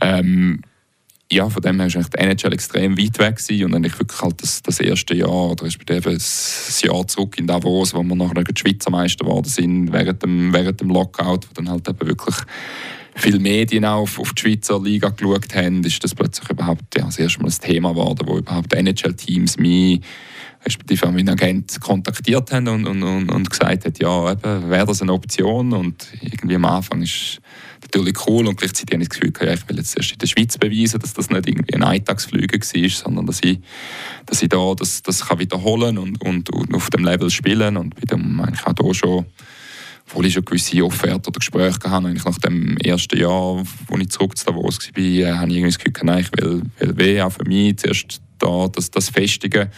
Ähm, 0.00 0.62
ja, 1.32 1.48
von 1.48 1.62
dem 1.62 1.80
her 1.80 1.94
war 1.94 2.02
die 2.02 2.18
NHL 2.18 2.52
extrem 2.52 2.98
weit 2.98 3.18
weg 3.18 3.36
gewesen. 3.36 3.64
und 3.64 3.72
dann 3.72 3.84
ich 3.84 3.98
wirklich 3.98 4.20
halt 4.20 4.42
das, 4.42 4.62
das 4.62 4.80
erste 4.80 5.14
Jahr 5.14 5.50
oder 5.50 5.64
respektive 5.64 6.12
das 6.12 6.82
Jahr 6.82 7.06
zurück 7.06 7.38
in 7.38 7.46
Davos, 7.46 7.94
wo 7.94 8.02
wir 8.02 8.16
nachher 8.16 8.42
die 8.42 8.60
Schweizer 8.60 8.90
Meister 8.90 9.24
geworden 9.24 9.48
sind 9.48 9.92
während 9.92 10.22
dem, 10.22 10.52
während 10.52 10.80
dem 10.80 10.90
Lockout, 10.90 11.48
wo 11.48 11.54
dann 11.54 11.68
halt 11.68 11.88
eben 11.88 12.06
wirklich 12.06 12.34
viele 13.14 13.38
Medien 13.38 13.84
auf, 13.84 14.18
auf 14.18 14.32
die 14.32 14.40
Schweizer 14.40 14.80
Liga 14.80 15.10
geschaut 15.10 15.54
haben, 15.54 15.84
ist 15.84 16.02
das 16.02 16.14
plötzlich 16.14 16.50
überhaupt 16.50 16.96
ja, 16.96 17.04
das 17.04 17.18
erste 17.18 17.40
Mal 17.40 17.48
ein 17.48 17.60
Thema 17.60 17.90
geworden, 17.90 18.26
wo 18.26 18.38
überhaupt 18.38 18.72
NHL-Teams 18.72 19.58
mich 19.58 20.00
respektive 20.64 21.10
meinen 21.10 21.30
Agent 21.30 21.80
kontaktiert 21.80 22.52
haben 22.52 22.68
und, 22.68 22.86
und, 22.86 23.02
und, 23.02 23.30
und 23.30 23.50
gesagt 23.50 23.84
haben, 23.84 23.94
ja, 23.98 24.68
wäre 24.68 24.86
das 24.86 25.02
eine 25.02 25.12
Option 25.12 25.72
und 25.72 26.06
irgendwie 26.20 26.56
am 26.56 26.66
Anfang 26.66 27.02
ist 27.02 27.40
natürlich 27.82 28.14
cool 28.26 28.46
und 28.46 28.58
gleichzeitig 28.58 28.92
habe 28.94 29.02
ich 29.02 29.08
das 29.08 29.18
Gefühl, 29.18 29.48
ja, 29.48 29.54
ich 29.54 29.68
will 29.68 29.78
jetzt 29.78 29.96
erst 29.96 30.12
in 30.12 30.18
der 30.18 30.26
Schweiz 30.26 30.58
beweisen, 30.58 31.00
dass 31.00 31.14
das 31.14 31.30
nicht 31.30 31.48
irgendwie 31.48 31.74
ein 31.74 31.82
Eintagsflüge 31.82 32.60
war, 32.60 32.88
sondern 32.90 33.26
dass 33.26 33.42
ich, 33.42 33.58
dass 34.26 34.42
ich 34.42 34.48
da 34.48 34.74
das, 34.74 35.02
das 35.02 35.26
kann 35.26 35.38
wiederholen 35.38 35.98
und, 35.98 36.22
und, 36.22 36.50
und 36.50 36.74
auf 36.74 36.90
dem 36.90 37.04
Level 37.04 37.30
spielen 37.30 37.76
und 37.76 37.94
bei 37.94 38.02
dem 38.02 38.40
eigentlich 38.40 38.66
auch 38.66 38.74
da 38.74 38.94
schon 38.94 39.26
obwohl 40.10 40.26
ich 40.26 40.34
schon 40.34 40.44
gewisse 40.44 40.84
Offerte 40.84 41.28
oder 41.28 41.38
Gespräche 41.38 41.78
hatte, 41.84 42.08
eigentlich 42.08 42.24
nach 42.24 42.38
dem 42.38 42.76
ersten 42.78 43.16
Jahr, 43.16 43.62
wo 43.86 43.96
ich 43.96 44.10
zurück 44.10 44.36
zu 44.36 44.46
Davos 44.46 44.78
war, 44.80 45.02
äh, 45.02 45.32
habe 45.32 45.50
ich 45.50 45.56
irgendwie 45.56 45.72
das 45.72 45.78
Gefühl, 45.78 45.92
nein, 46.02 46.18
ich 46.20 46.42
will, 46.42 46.62
will 46.78 46.96
weh, 46.96 47.22
auch 47.22 47.30
für 47.30 47.44
mich 47.44 47.76
zuerst 47.76 48.20
da 48.40 48.66
das, 48.68 48.90
das 48.90 49.08
festigen. 49.08 49.68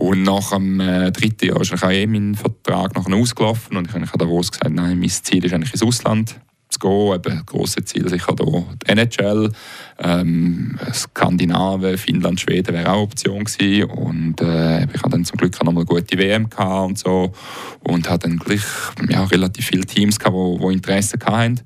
Und 0.00 0.22
nach 0.22 0.50
dem 0.50 0.78
äh, 0.78 1.10
dritten 1.10 1.46
Jahr 1.46 1.60
ist 1.60 1.72
auch 1.72 1.90
eh 1.90 2.06
mein 2.06 2.36
Vertrag 2.36 2.94
nachher 2.94 3.16
ausgelaufen 3.16 3.76
und 3.76 3.88
ich 3.88 3.94
habe 3.94 4.18
Davos 4.18 4.52
gesagt, 4.52 4.72
nein, 4.72 5.00
mein 5.00 5.08
Ziel 5.08 5.44
ist 5.44 5.52
eigentlich 5.52 5.72
ins 5.72 5.82
Ausland 5.82 6.38
zu 6.68 6.78
gehen. 6.78 7.14
Eben, 7.14 7.42
grosse 7.44 7.84
Ziel 7.84 8.08
sicher 8.08 8.36
hier 8.38 8.64
die 8.80 8.92
NHL, 8.92 9.50
ähm, 9.98 10.78
Skandinavien, 10.92 11.98
Finnland, 11.98 12.38
Schweden 12.38 12.74
wäre 12.74 12.90
auch 12.90 12.92
eine 12.92 13.02
Option 13.02 13.42
gewesen. 13.42 13.90
Und 13.90 14.40
äh, 14.40 14.84
ich 14.84 15.02
hatte 15.02 15.10
dann 15.10 15.24
zum 15.24 15.36
Glück 15.36 15.56
auch 15.56 15.64
noch 15.64 15.72
mal 15.72 15.80
eine 15.80 15.86
gute 15.86 16.16
WM 16.16 16.48
gehabt 16.48 16.88
und 16.90 16.98
so 16.98 17.32
und 17.80 18.08
hatte 18.08 18.28
dann 18.28 18.38
gleich 18.38 18.62
ja, 19.08 19.24
relativ 19.24 19.66
viele 19.66 19.84
Teams 19.84 20.20
gehabt, 20.20 20.36
die, 20.36 20.64
die 20.64 20.74
Interesse 20.74 21.18
hatten 21.24 21.60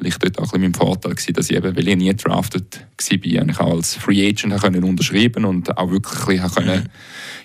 vielleicht 0.00 0.24
dort 0.24 0.38
auch 0.38 0.52
ein 0.52 0.60
mein 0.60 0.74
Vorteil 0.74 1.12
gewesen, 1.12 1.34
dass 1.34 1.50
ich 1.50 1.56
eben, 1.56 1.76
weil 1.76 1.88
ich 1.88 1.96
nie 1.96 2.14
drafted 2.14 2.80
war, 2.80 3.48
ich 3.48 3.60
auch 3.60 3.72
als 3.72 3.94
Free 3.94 4.26
Agent 4.26 4.60
können 4.60 4.84
unterschreiben 4.84 5.44
und 5.44 5.76
auch 5.76 5.90
wirklich 5.90 6.40
können 6.54 6.88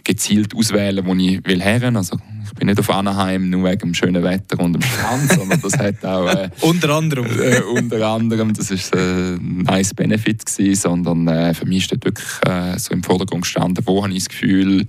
gezielt 0.03 0.55
auswählen, 0.55 1.05
wo 1.05 1.13
ich 1.15 1.45
will 1.45 1.61
herren. 1.61 1.97
Also 1.97 2.17
ich 2.45 2.53
bin 2.53 2.67
nicht 2.67 2.79
auf 2.79 2.89
Anaheim 2.89 3.49
nur 3.49 3.69
wegen 3.69 3.79
dem 3.79 3.93
schönen 3.93 4.23
Wetter 4.23 4.59
und 4.59 4.73
dem 4.73 4.81
Strand, 4.81 5.31
sondern 5.31 5.61
das 5.61 5.77
hat 5.77 6.05
auch 6.05 6.27
äh, 6.27 6.49
unter 6.61 6.89
anderem, 6.91 7.25
äh, 7.39 7.61
unter 7.61 8.07
anderem, 8.07 8.53
das 8.53 8.71
ist 8.71 8.95
äh, 8.95 9.35
ein 9.35 9.63
nice 9.63 9.93
Benefit 9.93 10.45
gewesen, 10.45 10.75
sondern 10.75 11.27
äh, 11.27 11.53
für 11.53 11.65
mich 11.65 11.83
ist 11.83 11.91
dort 11.91 12.05
wirklich 12.05 12.27
äh, 12.45 12.77
so 12.77 12.93
im 12.93 13.03
Vordergrund 13.03 13.43
gestanden, 13.43 13.85
wo 13.87 14.03
habe 14.03 14.13
ich 14.13 14.19
das 14.19 14.29
Gefühl, 14.29 14.87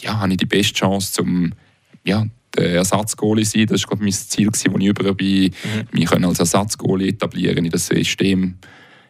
ja, 0.00 0.18
habe 0.18 0.32
ich 0.32 0.38
die 0.38 0.46
beste 0.46 0.74
Chance 0.74 1.12
zum 1.12 1.52
ja, 2.04 2.26
der 2.56 2.74
Ersatzgoalie 2.74 3.44
sein. 3.44 3.66
Das 3.66 3.88
war 3.88 3.98
mein 3.98 4.12
Ziel, 4.12 4.48
das 4.50 4.64
ich 4.64 4.72
über 4.72 5.14
bin, 5.14 5.44
mhm. 5.44 5.88
mich 5.92 6.10
als 6.12 6.38
Ersatzgoalie 6.38 7.08
etablieren 7.08 7.64
in 7.64 7.70
das 7.70 7.86
System 7.86 8.56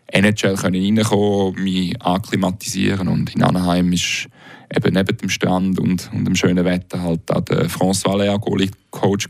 NHL 0.07 0.55
können 0.57 0.97
reinkommen, 0.97 1.63
mich 1.63 2.01
akklimatisieren 2.01 3.09
und 3.09 3.35
in 3.35 3.43
Anaheim 3.43 3.93
ist 3.93 4.29
eben 4.75 4.95
neben 4.95 5.17
dem 5.17 5.29
Strand 5.29 5.79
und, 5.79 6.11
und 6.13 6.25
dem 6.25 6.35
schönen 6.35 6.65
Wetter 6.65 7.03
halt 7.03 7.31
auch 7.31 7.41
der 7.41 7.69
François 7.69 8.19
Lea 8.19 8.37
Goalie 8.41 8.71
Coach 8.91 9.29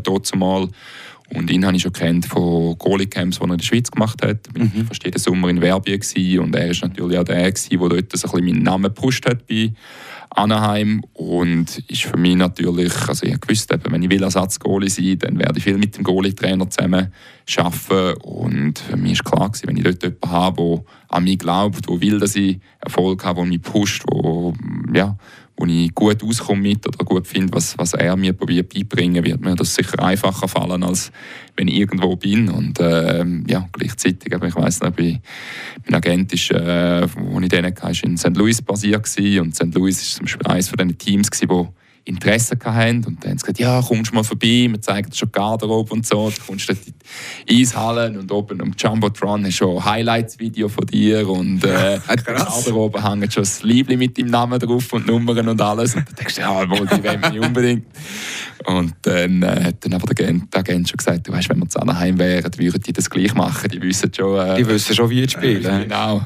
dort 0.00 0.26
zumal. 0.26 0.68
Und 1.34 1.50
ihn 1.50 1.64
habe 1.64 1.76
ich 1.76 1.82
schon 1.82 1.92
kennt 1.92 2.26
von 2.26 2.76
Goalie-Camps, 2.76 3.38
die 3.38 3.44
er 3.44 3.50
in 3.50 3.58
der 3.58 3.64
Schweiz 3.64 3.90
gemacht 3.90 4.20
hat. 4.24 4.48
Ich 4.54 4.60
war 4.60 4.66
mhm. 4.66 4.86
fast 4.86 5.04
jeden 5.04 5.18
Sommer 5.18 5.48
in 5.48 5.60
Werbien 5.60 6.00
und 6.40 6.54
er 6.54 6.68
war 6.68 6.88
natürlich 6.88 7.18
auch 7.18 7.24
der, 7.24 7.52
der 7.52 7.52
dort 7.52 7.70
so 7.70 7.88
ein 7.88 8.00
bisschen 8.00 8.44
meinen 8.44 8.62
Namen 8.62 8.84
gepusht 8.84 9.26
hat 9.26 9.46
bei 9.46 9.72
Anaheim 10.30 11.02
und 11.12 11.78
ist 11.88 12.04
für 12.04 12.16
mich 12.16 12.36
natürlich, 12.36 12.92
also 13.08 13.26
ich 13.26 13.36
wusste, 13.48 13.80
wenn 13.88 14.02
ich 14.02 14.10
will 14.10 14.22
Ersatzgoalie 14.22 14.88
sein 14.88 15.18
dann 15.18 15.38
werde 15.38 15.58
ich 15.58 15.64
viel 15.64 15.76
mit 15.76 15.96
dem 15.96 16.04
Goalie-Trainer 16.04 16.70
zusammen 16.70 17.12
arbeiten 17.56 18.20
und 18.22 18.78
für 18.78 18.96
mich 18.96 19.12
ist 19.12 19.24
klar 19.24 19.50
gewesen, 19.50 19.68
wenn 19.68 19.76
ich 19.76 19.82
dort 19.82 20.02
jemanden 20.02 20.30
habe, 20.30 20.56
der 20.56 20.84
an 21.08 21.24
mich 21.24 21.38
glaubt, 21.38 21.88
der 21.88 22.00
will, 22.00 22.20
dass 22.20 22.36
ich 22.36 22.60
Erfolg 22.78 23.24
habe, 23.24 23.40
der 23.40 23.46
mich 23.46 23.62
pusht, 23.62 24.04
wo, 24.08 24.54
ja, 24.94 25.16
wo 25.60 25.66
ich 25.66 25.94
gut 25.94 26.22
auskomme 26.24 26.62
mit 26.62 26.86
oder 26.86 27.04
gut 27.04 27.26
finde, 27.26 27.52
was, 27.52 27.76
was 27.76 27.94
er 27.94 28.16
mir 28.16 28.32
probiert 28.32 28.72
beibringen, 28.72 29.24
wird 29.24 29.40
mir 29.40 29.54
das 29.54 29.74
sicher 29.74 30.02
einfacher 30.02 30.48
fallen, 30.48 30.82
als 30.82 31.12
wenn 31.56 31.68
ich 31.68 31.74
irgendwo 31.76 32.16
bin. 32.16 32.48
Und 32.48 32.80
äh, 32.80 33.24
ja, 33.46 33.68
gleichzeitig, 33.72 34.32
ich 34.32 34.56
weiß 34.56 34.80
nicht, 34.80 35.20
mein 35.84 35.94
Agent 35.94 36.32
ist, 36.32 36.50
äh, 36.50 37.06
wo 37.14 37.40
ich 37.40 37.48
den 37.48 37.66
hatte, 37.66 37.82
war 37.82 38.04
in 38.04 38.16
St. 38.16 38.36
Louis 38.36 38.62
basiert 38.62 39.04
gewesen. 39.04 39.40
und 39.40 39.54
St. 39.54 39.74
Louis 39.74 40.00
ist 40.00 40.14
zum 40.14 40.24
Beispiel 40.24 40.46
eines 40.46 40.68
von 40.68 40.78
diesen 40.78 40.98
Teams 40.98 41.30
gewesen, 41.30 41.50
wo 41.50 41.74
Interesse 42.04 42.56
hatten. 42.62 43.04
Und 43.04 43.22
dann 43.22 43.32
haben 43.32 43.38
sie 43.38 43.42
gesagt, 43.44 43.58
ja, 43.58 43.82
kommst 43.82 44.10
du 44.10 44.14
mal 44.14 44.24
vorbei, 44.24 44.68
wir 44.70 44.80
zeigen 44.80 45.10
dir 45.10 45.16
schon 45.16 45.32
Garderobe 45.32 45.92
und 45.92 46.06
so. 46.06 46.30
Du 46.30 46.36
kommst 46.46 46.68
dort 46.68 46.78
in 46.86 46.94
die 47.48 47.60
Eishallen 47.62 48.16
und 48.18 48.30
oben 48.32 48.60
am 48.60 48.72
Jumbotron 48.76 49.44
hast 49.44 49.60
du 49.60 49.64
schon 49.64 49.78
ein 49.78 49.84
Highlights-Video 49.84 50.68
von 50.68 50.86
dir 50.86 51.28
und 51.28 51.64
äh, 51.64 51.94
ja, 52.08 52.14
Garderobe 52.16 53.02
hängt 53.02 53.32
schon 53.32 53.42
das 53.42 53.62
Liebling 53.62 53.98
mit 53.98 54.18
deinem 54.18 54.30
Namen 54.30 54.58
drauf 54.58 54.92
und 54.92 55.06
Nummern 55.06 55.48
und 55.48 55.60
alles. 55.60 55.94
Und 55.94 56.08
dann 56.08 56.14
denkst 56.14 56.36
du, 56.36 56.40
ja, 56.40 56.70
wohl, 56.70 56.86
die 56.86 57.04
wollen 57.04 57.20
mich 57.20 57.40
unbedingt. 57.40 57.86
Und 58.66 58.94
dann 59.02 59.42
äh, 59.42 59.64
hat 59.64 59.84
dann 59.84 59.94
aber 59.94 60.12
der 60.12 60.26
Agent, 60.26 60.52
der 60.52 60.60
Agent 60.60 60.88
schon 60.88 60.96
gesagt, 60.98 61.28
du 61.28 61.32
weißt, 61.32 61.48
wenn 61.48 61.58
wir 61.58 61.68
zu 61.68 61.80
Anaheim 61.80 62.18
wären, 62.18 62.50
würden 62.58 62.82
die 62.82 62.92
das 62.92 63.08
gleich 63.08 63.34
machen. 63.34 63.70
Die 63.70 63.80
wissen 63.80 64.12
schon... 64.14 64.38
Äh, 64.38 64.56
die 64.56 64.66
wissen 64.66 64.94
schon, 64.94 65.08
wie 65.10 65.22
es 65.22 65.32
spielen. 65.32 65.64
Äh, 65.64 65.84
genau 65.84 66.22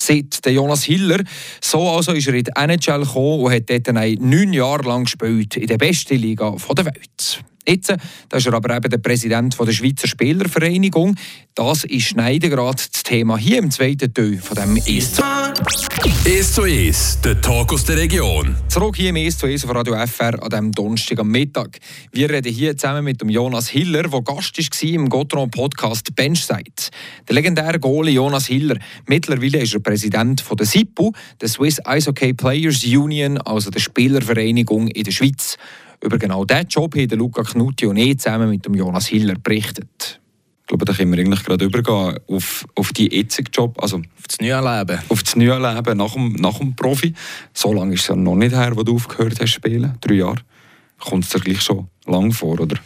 seit 0.00 0.44
der 0.44 0.52
Jonas 0.52 0.84
Hiller. 0.84 1.22
So 1.60 1.88
also 1.88 2.12
ist 2.12 2.26
er 2.26 2.34
in 2.34 2.44
die 2.44 2.52
NHL 2.56 3.00
gekommen 3.00 3.40
und 3.40 3.52
hat 3.52 3.70
dort 3.70 3.92
neun 4.20 4.52
Jahre 4.52 4.88
lang 4.88 5.04
gespielt 5.04 5.56
in 5.56 5.66
der 5.66 5.78
besten 5.78 6.16
Liga 6.16 6.56
der 6.76 6.86
Welt. 6.86 7.44
Jetzt 7.70 7.94
da 8.28 8.36
ist 8.36 8.46
er 8.46 8.54
aber 8.54 8.76
eben 8.76 8.90
der 8.90 8.98
Präsident 8.98 9.56
der 9.56 9.72
Schweizer 9.72 10.08
Spielervereinigung. 10.08 11.14
Das 11.54 11.84
ist 11.84 12.02
Schneider 12.02 12.48
gerade 12.48 12.82
das 12.92 13.04
Thema 13.04 13.36
hier 13.36 13.58
im 13.58 13.70
zweiten 13.70 14.12
Teil 14.12 14.38
von 14.38 14.56
dem 14.56 14.76
«Es 14.76 15.14
zu 15.14 15.22
«Es 16.24 16.52
zu 16.52 16.64
Es», 16.64 17.20
der 17.20 17.40
Talk 17.40 17.72
aus 17.72 17.84
der 17.84 17.96
Region. 17.96 18.56
Zurück 18.66 18.96
hier 18.96 19.10
im 19.10 19.16
«Es 19.16 19.38
zu 19.38 19.46
Es» 19.46 19.64
auf 19.64 19.72
Radio 19.72 19.94
FR 20.04 20.42
an 20.42 20.50
diesem 20.50 20.72
Donnerstag 20.72 21.20
am 21.20 21.28
Mittag. 21.28 21.78
Wir 22.10 22.28
reden 22.28 22.52
hier 22.52 22.76
zusammen 22.76 23.04
mit 23.04 23.20
dem 23.20 23.28
Jonas 23.28 23.68
Hiller, 23.68 24.02
der 24.02 24.20
Gast 24.22 24.58
war 24.58 24.90
im 24.90 25.08
Gotron-Podcast 25.08 26.16
«Benchside». 26.16 26.90
Der 27.28 27.34
legendäre 27.36 27.78
Goalie 27.78 28.14
Jonas 28.14 28.46
Hiller. 28.46 28.78
Mittlerweile 29.06 29.58
ist 29.58 29.74
er 29.74 29.80
Präsident 29.80 30.40
von 30.40 30.56
der 30.56 30.66
SIPU, 30.66 31.12
der 31.40 31.48
Swiss 31.48 31.80
Ice 31.86 32.08
Hockey 32.08 32.34
Players 32.34 32.82
Union, 32.84 33.38
also 33.38 33.70
der 33.70 33.80
Spielervereinigung 33.80 34.88
in 34.88 35.04
der 35.04 35.12
Schweiz. 35.12 35.56
Über 36.02 36.18
genau 36.18 36.44
diesen 36.44 36.68
Job 36.68 36.94
haben 36.96 37.18
Luca 37.18 37.42
Knutti 37.42 37.86
und 37.86 37.96
ich 37.96 38.18
zusammen 38.18 38.50
mit 38.50 38.64
dem 38.64 38.74
Jonas 38.74 39.06
Hiller 39.06 39.34
berichtet. 39.34 40.20
Ich 40.62 40.66
glaube, 40.66 40.84
da 40.84 40.92
können 40.92 41.12
wir 41.12 41.18
eigentlich 41.18 41.44
gerade 41.44 41.64
übergehen 41.64 42.18
auf, 42.28 42.64
auf 42.76 42.92
die 42.92 43.12
jetzige 43.14 43.50
Job, 43.50 43.82
also 43.82 43.96
auf 43.96 44.26
das 44.26 44.40
neue 44.40 44.60
Leben. 44.60 45.00
Auf 45.08 45.22
das 45.22 45.36
neue 45.36 45.58
Leben 45.58 45.98
nach 45.98 46.12
dem, 46.12 46.32
nach 46.34 46.58
dem 46.58 46.76
Profi. 46.76 47.12
So 47.52 47.72
lange 47.72 47.94
ist 47.94 48.02
es 48.02 48.08
ja 48.08 48.16
noch 48.16 48.36
nicht 48.36 48.54
her, 48.54 48.72
wo 48.76 48.82
du 48.82 48.94
aufgehört 48.94 49.40
hast 49.40 49.52
zu 49.52 49.60
spielen, 49.60 49.94
drei 50.00 50.14
Jahre. 50.14 50.40
Kommt 50.98 51.24
es 51.24 51.30
dir 51.30 51.40
gleich 51.40 51.60
schon 51.60 51.88
lang 52.06 52.30
vor, 52.32 52.60
oder? 52.60 52.76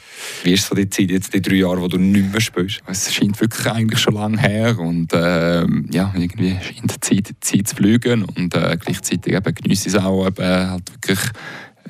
Wie 0.44 0.52
ist 0.52 0.66
so 0.66 0.74
die 0.74 0.88
Zeit, 0.88 1.10
jetzt 1.10 1.34
die 1.34 1.42
drei 1.42 1.56
Jahre, 1.56 1.80
wo 1.80 1.88
du 1.88 1.98
nicht 1.98 2.32
mehr 2.32 2.40
spielst? 2.40 2.80
Es 2.86 3.12
scheint 3.12 3.40
wirklich 3.40 3.66
eigentlich 3.66 4.00
schon 4.00 4.14
lange 4.14 4.40
her 4.40 4.78
und 4.78 5.12
äh, 5.12 5.66
ja, 5.90 6.12
irgendwie 6.16 6.56
scheint 6.62 6.94
die 6.94 7.00
Zeit, 7.00 7.28
die 7.28 7.40
Zeit 7.40 7.68
zu 7.68 7.76
fliegen 7.76 8.24
und 8.24 8.54
äh, 8.54 8.76
gleichzeitig 8.80 9.32
eben 9.32 9.54
genieße 9.54 9.88
ich 9.88 9.94
es 9.94 10.00
auch 10.00 10.26
eben 10.26 10.70
halt 10.70 10.90
wirklich 10.92 11.20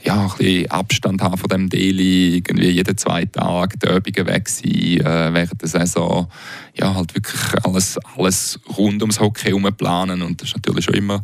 ja, 0.05 0.23
ein 0.23 0.31
bisschen 0.37 0.71
Abstand 0.71 1.23
haben 1.23 1.39
von 1.39 1.49
dem 1.49 1.71
Daily, 1.71 2.37
irgendwie 2.37 2.69
jeden 2.69 2.97
zwei 2.99 3.25
Tage 3.25 3.79
die 3.79 3.89
Übungen 3.89 4.27
weg 4.27 4.49
sein, 4.49 5.01
äh, 5.01 5.33
während 5.33 5.61
der 5.63 5.69
Saison, 5.69 6.29
ja, 6.75 6.95
halt 6.95 7.15
wirklich 7.15 7.41
alles, 7.65 7.99
alles 8.17 8.61
rund 8.77 9.01
ums 9.01 9.19
Hockey 9.19 9.49
herum 9.49 9.67
planen 9.75 10.21
und 10.21 10.41
das 10.41 10.49
ist 10.49 10.57
natürlich 10.57 10.85
schon 10.85 10.95
immer 10.95 11.23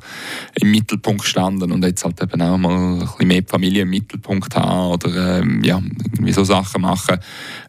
im 0.54 0.70
Mittelpunkt 0.70 1.22
gestanden 1.22 1.72
und 1.72 1.84
jetzt 1.84 2.04
halt 2.04 2.22
eben 2.22 2.40
auch 2.40 2.56
mal 2.56 2.94
ein 2.94 2.98
bisschen 3.00 3.28
mehr 3.28 3.42
Familie 3.46 3.82
im 3.82 3.90
Mittelpunkt 3.90 4.54
haben 4.56 4.92
oder 4.92 5.40
ähm, 5.40 5.62
ja, 5.62 5.82
irgendwie 6.12 6.32
so 6.32 6.44
Sachen 6.44 6.82
machen. 6.82 7.18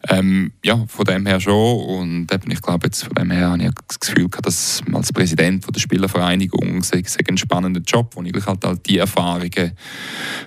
Ähm, 0.08 0.52
ja, 0.64 0.82
von 0.86 1.04
dem 1.04 1.26
her 1.26 1.40
schon 1.40 1.52
und 1.52 2.32
eben, 2.32 2.50
ich 2.50 2.62
glaube 2.62 2.86
jetzt 2.86 3.04
von 3.04 3.14
dem 3.14 3.30
her 3.30 3.50
habe 3.50 3.64
ich 3.64 3.70
das 3.86 4.00
Gefühl 4.00 4.28
gehabt, 4.28 4.46
dass 4.46 4.80
als 4.92 5.12
Präsident 5.12 5.64
von 5.64 5.72
der 5.72 5.80
Spielervereinigung 5.80 6.82
sei, 6.82 7.02
sei 7.04 7.20
ein 7.28 7.36
spannender 7.36 7.80
Job, 7.80 8.14
wo 8.14 8.22
ich 8.22 8.46
halt, 8.46 8.64
halt 8.64 8.88
die 8.88 8.98
Erfahrungen 8.98 9.72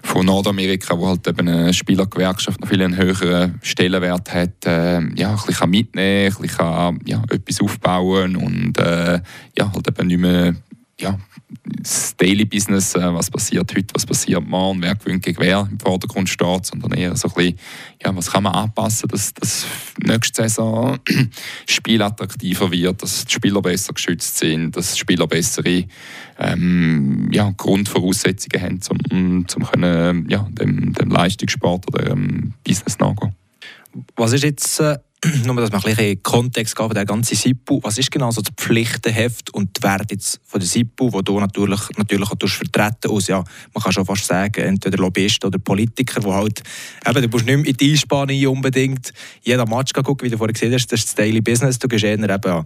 von 0.02 0.26
Nordamerika 0.26 0.55
Nordamerika, 0.56 0.98
wo 0.98 1.08
halt 1.08 1.28
eben 1.28 1.48
eine 1.48 1.74
Spielergewerkschaft 1.74 2.62
noch 2.62 2.68
viel 2.68 2.82
einen 2.82 2.98
höheren 2.98 3.60
Stellenwert 3.62 4.34
hat, 4.34 4.66
äh, 4.66 5.02
ja, 5.16 5.32
ein 5.32 5.40
bisschen 5.46 5.70
mitnehmen, 5.70 6.34
ein 6.36 6.42
bisschen 6.42 7.00
ja, 7.06 7.22
etwas 7.30 7.62
aufbauen 7.62 8.36
und 8.36 8.78
äh, 8.78 9.20
ja, 9.58 9.72
halt 9.74 9.88
eben 9.88 10.08
nicht 10.08 10.20
mehr 10.20 10.56
ja, 11.00 11.20
das 11.80 12.16
Daily 12.16 12.46
Business, 12.46 12.96
äh, 12.96 13.14
was 13.14 13.30
passiert 13.30 13.76
heute, 13.76 13.94
was 13.94 14.06
passiert 14.06 14.48
morgen, 14.48 14.82
wer 14.82 14.96
gewinnt 14.96 15.24
gegen 15.24 15.40
wer 15.40 15.68
im 15.70 15.80
Vordergrund 15.80 16.30
steht, 16.30 16.66
sondern 16.66 16.94
eher 16.94 17.16
so 17.16 17.28
ein 17.28 17.34
bisschen, 17.34 17.60
ja, 18.04 18.16
was 18.16 18.32
kann 18.32 18.44
man 18.44 18.54
anpassen, 18.54 19.10
dass 19.10 19.34
das 19.34 19.66
nächste 20.02 20.44
Saison 20.44 20.98
Spiel 21.68 22.02
attraktiver 22.02 22.72
wird, 22.72 23.04
dass 23.04 23.26
die 23.26 23.34
Spieler 23.34 23.62
besser 23.62 23.94
geschützt 23.94 24.38
sind, 24.38 24.76
dass 24.76 24.94
die 24.94 25.00
Spieler 25.00 25.28
bessere 25.28 25.86
ähm, 26.40 27.30
ja, 27.32 27.52
Grundvoraussetzungen 27.56 28.62
haben, 28.62 28.80
um, 29.12 29.46
um 29.56 30.30
ja, 30.30 30.48
dem, 30.52 30.94
dem 30.94 31.10
Leistungssport 31.10 31.88
oder 31.88 32.06
dem 32.06 32.54
Business 32.64 33.00
nachgehen. 33.00 33.36
Was 34.16 34.34
ist 34.34 34.44
jetzt 34.44 34.80
äh 34.80 34.98
nur, 35.46 35.56
dass 35.56 35.72
man 35.72 35.84
ein 35.84 35.96
bisschen 35.96 36.24
Kontext 36.24 36.76
geben, 36.76 36.94
der 36.94 37.06
ganze 37.06 37.36
SIPU. 37.36 37.80
Was 37.84 37.98
ist 37.98 38.12
genau 38.12 38.32
so 38.32 38.42
das 38.42 38.54
Pflichtenheft 38.56 39.54
und 39.54 39.78
die 39.78 39.84
Werte 39.84 40.18
von 40.44 40.60
der 40.60 40.68
SIPU, 40.68 41.12
wo 41.12 41.22
du 41.22 41.40
natürlich, 41.40 41.80
natürlich 41.98 42.30
auch 42.30 42.38
vertreten 42.48 43.12
aus, 43.12 43.28
ja, 43.28 43.44
man 43.74 43.84
kann 43.84 43.92
schon 43.92 44.06
fast 44.06 44.26
sagen, 44.26 44.62
entweder 44.62 44.98
Lobbyist 44.98 45.44
oder 45.46 45.60
Politiker, 45.60 46.24
wo 46.24 46.34
halt, 46.34 46.62
eben, 47.08 47.22
du 47.22 47.28
musst 47.30 47.46
nicht 47.46 47.58
mehr 47.58 47.66
in 47.66 47.78
die 47.78 47.92
Einspanung 47.92 48.48
unbedingt. 48.48 49.14
Jeden 49.44 49.70
Match 49.70 49.94
gucken, 49.94 50.26
wie 50.26 50.30
du 50.30 50.38
vorhin 50.38 50.54
gesehen 50.54 50.74
hast, 50.74 50.88
das 50.92 51.00
ist 51.00 51.08
das 51.10 51.16
Daily 51.16 51.42
Business, 51.42 51.80
du 51.80 51.88
gehst 51.88 52.04
eher 52.04 52.14
eben 52.14 52.30
an, 52.30 52.66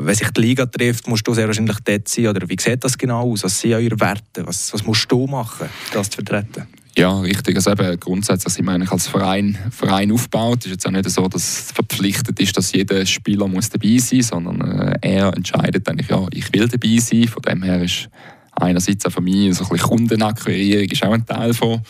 wenn 0.00 0.14
sich 0.14 0.30
die 0.30 0.40
Liga 0.40 0.66
trifft, 0.66 1.06
musst 1.06 1.26
du 1.26 1.34
sehr 1.34 1.46
wahrscheinlich 1.46 1.78
dort 1.84 2.08
sein, 2.08 2.26
oder 2.28 2.48
wie 2.48 2.56
sieht 2.58 2.82
das 2.82 2.98
genau 2.98 3.30
aus, 3.30 3.44
was 3.44 3.60
sind 3.60 3.74
eure 3.74 3.98
Werte, 4.00 4.46
was, 4.46 4.72
was 4.72 4.84
musst 4.84 5.10
du 5.10 5.26
machen, 5.26 5.68
das 5.92 6.10
zu 6.10 6.16
vertreten? 6.22 6.66
Ja, 6.98 7.20
richtig. 7.20 7.56
Also 7.56 7.72
eben 7.72 8.00
grundsätzlich 8.00 8.54
sind 8.54 8.64
wir 8.64 8.72
eigentlich 8.72 8.90
als 8.90 9.06
Verein, 9.06 9.58
Verein 9.70 10.10
aufgebaut. 10.10 10.60
Es 10.60 10.66
ist 10.66 10.72
jetzt 10.72 10.86
auch 10.86 10.92
nicht 10.92 11.10
so, 11.10 11.28
dass 11.28 11.42
es 11.42 11.72
verpflichtet 11.72 12.40
ist, 12.40 12.56
dass 12.56 12.72
jeder 12.72 13.04
Spieler 13.04 13.46
muss 13.48 13.68
dabei 13.68 13.98
sein 13.98 14.18
muss, 14.18 14.28
sondern 14.28 14.60
äh, 14.62 14.98
er 15.02 15.34
entscheidet 15.36 15.86
eigentlich, 15.88 16.08
ja, 16.08 16.26
ich 16.32 16.50
will 16.54 16.68
dabei 16.68 16.96
sein. 16.98 17.28
Von 17.28 17.42
dem 17.42 17.62
her 17.62 17.82
ist 17.82 18.08
einerseits 18.56 19.06
auch 19.06 19.12
von 19.12 19.24
mir, 19.24 19.54
so 19.54 19.64
ein 19.64 19.70
bisschen 19.70 19.88
Kundenakquirierung 19.88 20.88
ist 20.88 21.04
auch 21.04 21.12
ein 21.12 21.26
Teil 21.26 21.54
von, 21.54 21.80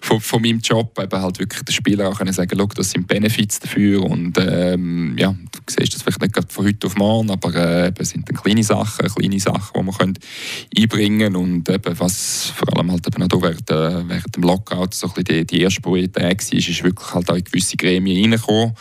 von, 0.00 0.20
von 0.20 0.42
meinem 0.42 0.60
Job, 0.60 0.98
eben 1.00 1.20
halt 1.20 1.38
wirklich 1.38 1.62
den 1.62 1.72
Spieler 1.72 2.08
auch 2.08 2.18
können 2.18 2.32
sagen, 2.32 2.58
Schau, 2.58 2.66
das 2.66 2.90
sind 2.90 3.06
Benefits 3.06 3.60
dafür 3.60 4.02
und 4.04 4.36
ähm, 4.38 5.16
ja, 5.18 5.30
du 5.30 5.58
siehst 5.68 5.94
das 5.94 6.02
vielleicht 6.02 6.22
nicht 6.22 6.52
von 6.52 6.66
heute 6.66 6.86
auf 6.86 6.96
morgen, 6.96 7.30
aber 7.30 7.54
äh, 7.54 7.92
es 7.98 8.10
sind 8.10 8.28
dann 8.28 8.36
kleine 8.36 8.62
Sachen, 8.62 9.06
kleine 9.08 9.40
Sachen, 9.40 9.72
die 9.78 9.82
man 9.82 9.94
können 9.94 10.18
einbringen 10.76 11.36
und 11.36 11.68
eben, 11.68 11.98
was 11.98 12.52
vor 12.54 12.76
allem 12.76 12.90
halt 12.90 13.06
eben 13.06 13.22
auch 13.22 13.42
während, 13.42 13.70
äh, 13.70 14.08
während 14.08 14.36
dem 14.36 14.42
Lockout 14.42 14.94
so 14.94 15.08
ein 15.08 15.14
bisschen 15.14 15.46
die, 15.46 15.56
die 15.56 15.60
erste 15.62 15.80
Priorität 15.80 16.52
war, 16.52 16.58
ist 16.58 16.84
wirklich 16.84 17.14
halt 17.14 17.30
auch 17.30 17.36
in 17.36 17.44
gewisse 17.44 17.76
Gremien 17.76 18.32
reingekommen 18.32 18.74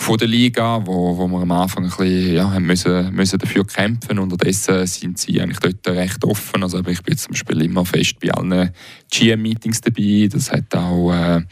von 0.00 0.16
der 0.16 0.28
Liga, 0.28 0.80
wo, 0.86 1.18
wo 1.18 1.26
wir 1.26 1.40
am 1.40 1.50
Anfang 1.50 1.84
ein 1.84 1.90
bisschen, 1.90 2.34
ja, 2.34 2.50
haben 2.50 2.64
müssen, 2.64 3.12
müssen 3.14 3.38
dafür 3.38 3.66
kämpfen. 3.66 4.18
Unterdessen 4.18 4.86
sind 4.86 5.18
sie 5.18 5.40
eigentlich 5.40 5.58
dort 5.58 5.86
recht 5.88 6.24
offen. 6.24 6.62
Also 6.62 6.78
ich 6.86 7.02
bin 7.02 7.16
zum 7.16 7.32
Beispiel 7.32 7.62
immer 7.62 7.84
fest 7.84 8.18
bei 8.20 8.30
allen 8.30 8.70
GM-Meetings 9.10 9.80
dabei. 9.80 10.28
Das 10.30 10.52
hat 10.52 10.74
auch 10.74 11.12
äh, 11.12 11.42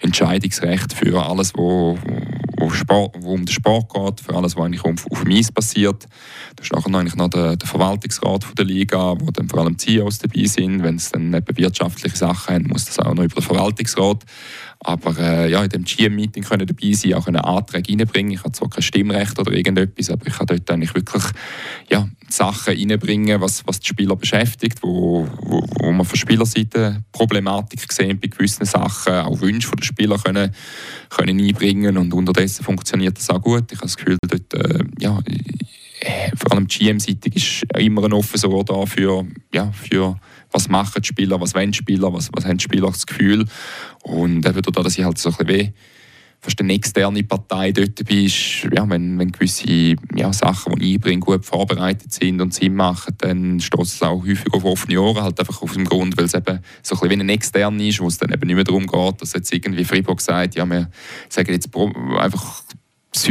Entscheidungsrecht 0.00 0.92
für 0.92 1.24
alles, 1.24 1.52
wo, 1.54 1.96
wo, 1.96 2.51
Sport, 2.70 3.16
wo 3.20 3.32
um 3.32 3.44
den 3.44 3.52
Sport 3.52 3.92
geht, 3.92 4.20
für 4.20 4.34
alles, 4.34 4.56
was 4.56 4.64
eigentlich 4.64 4.84
auf, 4.84 5.06
auf 5.10 5.22
dem 5.22 5.32
Eis 5.32 5.50
passiert. 5.50 6.06
Da 6.56 6.62
ist 6.62 6.72
nachher 6.72 6.94
eigentlich 6.94 7.16
noch 7.16 7.28
der, 7.28 7.56
der 7.56 7.68
Verwaltungsrat 7.68 8.44
von 8.44 8.54
der 8.54 8.64
Liga, 8.64 9.14
wo 9.18 9.30
dann 9.30 9.48
vor 9.48 9.60
allem 9.60 9.78
CEOs 9.78 10.18
dabei 10.18 10.44
sind. 10.44 10.82
Wenn 10.82 10.96
es 10.96 11.10
dann 11.10 11.32
eben 11.32 11.56
wirtschaftliche 11.56 12.16
Sachen 12.16 12.54
haben, 12.54 12.68
muss 12.68 12.84
das 12.84 12.98
auch 12.98 13.14
noch 13.14 13.24
über 13.24 13.40
den 13.40 13.42
Verwaltungsrat. 13.42 14.24
Aber 14.80 15.16
äh, 15.18 15.50
ja, 15.50 15.62
in 15.62 15.68
dem 15.68 15.84
GM-Meeting 15.84 16.42
können 16.42 16.66
dabei 16.66 16.92
sein, 16.92 17.14
auch 17.14 17.28
einen 17.28 17.36
Antrag 17.36 17.88
reinbringen. 17.88 18.32
Ich 18.32 18.40
habe 18.40 18.52
zwar 18.52 18.68
kein 18.68 18.82
Stimmrecht 18.82 19.38
oder 19.38 19.52
irgendetwas, 19.52 20.10
aber 20.10 20.26
ich 20.26 20.36
kann 20.36 20.46
dort 20.46 20.70
eigentlich 20.70 20.94
wirklich 20.94 21.22
ja, 21.88 22.08
Sachen 22.32 22.74
reinbringen, 22.74 23.40
was, 23.40 23.66
was 23.66 23.80
die 23.80 23.88
Spieler 23.88 24.16
beschäftigt, 24.16 24.82
wo, 24.82 25.26
wo, 25.40 25.64
wo 25.80 25.92
man 25.92 26.06
von 26.06 26.16
Spielerseite 26.16 27.02
Problematik 27.12 27.92
sehen 27.92 28.18
bei 28.20 28.28
gewissen 28.28 28.64
Sachen, 28.64 29.12
auch 29.12 29.40
Wünsche 29.40 29.70
der 29.72 29.84
Spieler 29.84 30.18
können, 30.18 30.54
können 31.10 31.40
einbringen 31.40 31.96
und 31.96 32.12
unterdessen 32.12 32.64
funktioniert 32.64 33.18
das 33.18 33.30
auch 33.30 33.40
gut. 33.40 33.70
Ich 33.70 33.78
habe 33.78 33.86
das 33.86 33.96
Gefühl, 33.96 34.16
dort, 34.28 34.54
äh, 34.54 34.84
ja, 34.98 35.18
äh, 36.00 36.36
vor 36.36 36.52
allem 36.52 36.66
GM-seitig 36.66 37.36
ist 37.36 37.64
immer 37.78 38.04
ein 38.04 38.12
offenes 38.12 38.44
Ohr 38.44 38.64
da 38.64 38.86
für, 38.86 39.26
ja, 39.52 39.70
für 39.72 40.18
was 40.50 40.68
machen 40.68 41.00
die 41.02 41.08
Spieler, 41.08 41.40
was 41.40 41.54
wollen 41.54 41.70
die 41.70 41.78
Spieler, 41.78 42.12
was, 42.12 42.30
was 42.32 42.44
haben 42.44 42.58
die 42.58 42.64
Spieler 42.64 42.88
das 42.88 43.06
Gefühl. 43.06 43.46
Und 44.02 44.44
eben 44.44 44.62
dadurch, 44.62 44.84
dass 44.84 44.98
ich 44.98 45.04
halt 45.04 45.18
so 45.18 45.30
ein 45.30 45.46
bisschen 45.46 45.48
weh 45.48 45.72
fast 46.42 46.60
eine 46.60 46.74
externe 46.74 47.22
Partei 47.22 47.70
dort 47.70 47.98
dabei 48.00 48.24
ist, 48.24 48.66
ja, 48.74 48.88
wenn, 48.90 49.16
wenn 49.16 49.30
gewisse 49.30 49.94
ja, 50.16 50.32
Sachen, 50.32 50.74
die 50.74 50.90
ich 50.90 50.94
einbringe, 50.96 51.20
gut 51.20 51.46
vorbereitet 51.46 52.12
sind 52.12 52.40
und 52.40 52.52
Sinn 52.52 52.74
machen, 52.74 53.14
dann 53.18 53.60
stößt 53.60 53.94
es 53.94 54.02
auch 54.02 54.22
häufig 54.22 54.52
auf 54.52 54.64
offene 54.64 55.00
Ohren, 55.00 55.22
halt 55.22 55.38
einfach 55.38 55.62
auf 55.62 55.72
dem 55.74 55.84
Grund, 55.84 56.18
weil 56.18 56.24
es 56.24 56.34
eben 56.34 56.58
so 56.82 56.96
ein 56.96 57.00
bisschen 57.00 57.10
wie 57.10 57.22
ein 57.22 57.28
extern 57.28 57.78
ist, 57.78 58.00
wo 58.00 58.08
es 58.08 58.18
dann 58.18 58.32
eben 58.32 58.44
nicht 58.44 58.56
mehr 58.56 58.64
darum 58.64 58.88
geht, 58.88 59.22
dass 59.22 59.34
jetzt 59.34 59.52
irgendwie 59.52 59.84
Fribourg 59.84 60.20
sagt, 60.20 60.56
ja, 60.56 60.66
wir 60.66 60.90
sagen 61.28 61.52
jetzt 61.52 61.70
einfach 62.18 62.62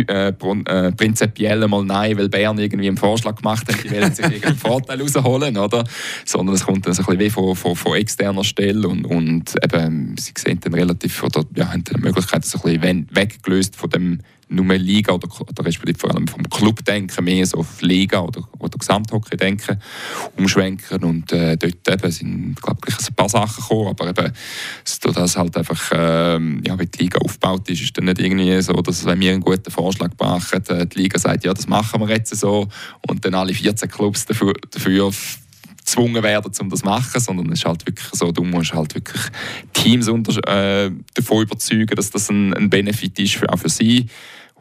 äh, 0.07 0.29
äh, 0.29 0.91
prinzipiell 0.91 1.67
mal 1.67 1.83
nein, 1.83 2.17
weil 2.17 2.29
Bern 2.29 2.57
irgendwie 2.59 2.87
einen 2.87 2.97
Vorschlag 2.97 3.35
gemacht 3.35 3.67
hat, 3.67 3.83
die 3.83 3.91
wollen 3.91 4.13
sich 4.13 4.25
einen 4.45 4.55
Vorteil 4.55 5.01
rausholen, 5.01 5.57
oder? 5.57 5.83
Sondern 6.25 6.55
es 6.55 6.65
kommt 6.65 6.85
dann 6.85 6.93
so 6.93 7.01
ein 7.01 7.05
bisschen 7.05 7.19
wie 7.19 7.29
von, 7.29 7.55
von, 7.55 7.75
von 7.75 7.95
externer 7.95 8.43
Stelle 8.43 8.87
und, 8.87 9.05
und 9.05 9.55
eben, 9.63 10.15
sie 10.17 10.33
sehen 10.37 10.59
dann 10.61 10.73
relativ, 10.73 11.23
oder 11.23 11.43
ja, 11.55 11.71
haben 11.71 11.83
die 11.83 11.99
Möglichkeit 11.99 12.45
so 12.45 12.59
ein 12.63 12.79
bisschen 12.79 13.07
weggelöst 13.11 13.75
von 13.75 13.89
dem 13.89 14.19
nur 14.51 14.75
Liga 14.75 15.13
oder, 15.13 15.27
oder 15.41 15.65
respektive 15.65 15.97
vor 15.97 16.11
allem 16.11 16.27
vom 16.27 16.43
Club 16.49 16.83
denken, 16.85 17.23
mehr 17.23 17.45
so 17.45 17.59
auf 17.59 17.81
Liga 17.81 18.19
oder, 18.19 18.43
oder 18.59 18.77
Gesamthockey 18.77 19.37
denken, 19.37 19.81
umschwenken 20.37 21.03
und 21.03 21.31
äh, 21.31 21.57
dort 21.57 21.87
eben 21.87 22.11
sind, 22.11 22.61
glaube 22.61 22.81
ich, 22.87 22.95
ein 22.95 23.15
paar 23.15 23.29
Sachen 23.29 23.61
gekommen, 23.61 23.87
aber 23.87 24.09
eben, 24.09 24.33
dass 25.13 25.37
halt 25.37 25.57
einfach, 25.57 25.91
äh, 25.91 26.39
ja, 26.67 26.79
wie 26.79 26.85
die 26.85 27.03
Liga 27.03 27.19
aufgebaut 27.19 27.69
ist, 27.69 27.81
ist 27.81 27.97
dann 27.97 28.05
nicht 28.05 28.19
irgendwie 28.19 28.61
so, 28.61 28.73
dass 28.73 29.05
wenn 29.05 29.19
wir 29.19 29.31
einen 29.31 29.41
guten 29.41 29.71
Vorschlag 29.71 30.11
machen, 30.19 30.63
äh, 30.67 30.85
die 30.85 30.99
Liga 30.99 31.17
sagt, 31.17 31.45
ja, 31.45 31.53
das 31.53 31.67
machen 31.67 32.01
wir 32.01 32.09
jetzt 32.09 32.35
so 32.35 32.67
und 33.07 33.23
dann 33.23 33.33
alle 33.33 33.53
14 33.53 33.89
Clubs 33.89 34.25
dafür, 34.25 34.53
dafür 34.69 35.11
gezwungen 35.91 36.23
werden, 36.23 36.51
um 36.59 36.69
das 36.69 36.79
zu 36.79 36.85
machen, 36.85 37.19
sondern 37.19 37.51
es 37.51 37.59
ist 37.59 37.65
halt 37.65 37.85
wirklich 37.85 38.07
so, 38.13 38.31
du 38.31 38.43
musst 38.43 38.73
halt 38.73 38.93
wirklich 38.95 39.21
Teams 39.73 40.07
unter, 40.07 40.31
äh, 40.47 40.91
davon 41.13 41.43
überzeugen, 41.43 41.95
dass 41.95 42.11
das 42.11 42.29
ein, 42.29 42.53
ein 42.53 42.69
Benefit 42.69 43.19
ist, 43.19 43.35
für, 43.35 43.51
auch 43.51 43.57
für 43.57 43.69
sie. 43.69 44.07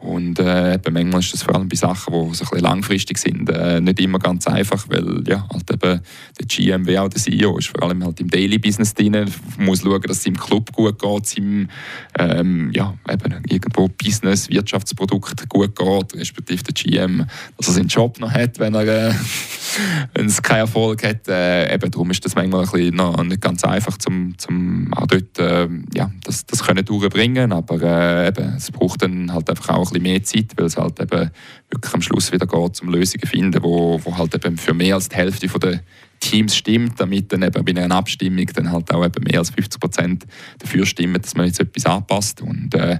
Und 0.01 0.39
äh, 0.39 0.79
manchmal 0.91 1.19
ist 1.19 1.33
das 1.33 1.43
vor 1.43 1.55
allem 1.55 1.69
bei 1.69 1.75
Sachen, 1.75 2.11
die 2.11 2.19
so 2.35 2.43
ein 2.43 2.49
bisschen 2.49 2.59
langfristig 2.59 3.17
sind, 3.19 3.49
äh, 3.49 3.79
nicht 3.79 3.99
immer 3.99 4.17
ganz 4.17 4.47
einfach, 4.47 4.87
weil 4.89 5.23
ja, 5.27 5.47
halt 5.53 5.69
eben 5.71 6.01
der 6.39 6.45
GM 6.47 6.87
wie 6.87 6.97
auch 6.97 7.07
der 7.07 7.21
CEO 7.21 7.57
ist 7.57 7.67
vor 7.67 7.83
allem 7.83 8.03
halt 8.03 8.19
im 8.19 8.27
Daily-Business 8.27 8.95
drin, 8.95 9.31
muss 9.59 9.81
schauen, 9.81 10.01
dass 10.01 10.17
es 10.17 10.25
im 10.25 10.37
Club 10.37 10.71
gut 10.71 10.99
geht, 10.99 11.27
seinem 11.27 11.69
ähm, 12.17 12.71
ja, 12.73 12.95
eben 13.09 13.43
irgendwo 13.47 13.89
Business, 13.89 14.49
Wirtschaftsprodukt 14.49 15.47
gut 15.47 15.75
geht, 15.75 16.15
respektive 16.15 16.63
der 16.63 16.73
GM, 16.73 17.25
dass 17.57 17.67
er 17.67 17.73
seinen 17.73 17.87
Job 17.87 18.19
noch 18.19 18.31
hat, 18.31 18.57
wenn 18.57 18.73
er 18.73 19.09
äh, 19.09 19.13
wenn 20.15 20.25
es 20.25 20.41
keinen 20.41 20.61
Erfolg 20.61 21.03
hat. 21.03 21.27
Äh, 21.27 21.73
eben 21.73 21.91
darum 21.91 22.09
ist 22.09 22.25
das 22.25 22.33
manchmal 22.33 22.65
ein 22.65 22.71
bisschen 22.71 22.95
noch 22.95 23.23
nicht 23.23 23.41
ganz 23.41 23.63
einfach, 23.63 23.97
zum, 23.97 24.35
zum 24.37 24.91
auch 24.93 25.05
dort 25.05 25.37
äh, 25.37 25.67
ja, 25.93 26.11
das, 26.23 26.45
das 26.47 26.63
können 26.63 26.83
durchbringen, 26.83 27.51
aber 27.51 27.81
äh, 27.81 28.29
eben, 28.29 28.55
es 28.55 28.71
braucht 28.71 29.03
dann 29.03 29.31
halt 29.31 29.49
einfach 29.49 29.69
auch 29.69 29.90
bisschen 29.91 30.03
mehr 30.03 30.23
Zeit, 30.23 30.53
weil 30.55 30.65
es 30.65 30.77
halt 30.77 30.99
eben 30.99 31.31
wirklich 31.69 31.93
am 31.93 32.01
Schluss 32.01 32.31
wieder 32.31 32.47
geht, 32.47 32.81
um 32.81 32.89
Lösungen 32.89 33.21
zu 33.21 33.27
finden, 33.27 33.63
wo, 33.63 33.99
wo 34.03 34.17
halt 34.17 34.33
eben 34.35 34.57
für 34.57 34.73
mehr 34.73 34.95
als 34.95 35.09
die 35.09 35.15
Hälfte 35.15 35.47
der 35.47 35.81
Teams 36.21 36.55
stimmt, 36.55 36.99
damit 36.99 37.33
dann 37.33 37.41
eben 37.41 37.65
bei 37.65 37.71
einer 37.71 37.95
Abstimmung 37.95 38.45
dann 38.53 38.71
halt 38.71 38.93
auch 38.93 39.03
eben 39.03 39.23
mehr 39.23 39.39
als 39.39 39.49
50 39.49 39.81
Prozent 39.81 40.27
dafür 40.59 40.85
stimmen, 40.85 41.21
dass 41.21 41.35
man 41.35 41.47
jetzt 41.47 41.59
etwas 41.59 41.85
anpasst. 41.85 42.41
Und 42.41 42.73
äh, 42.75 42.99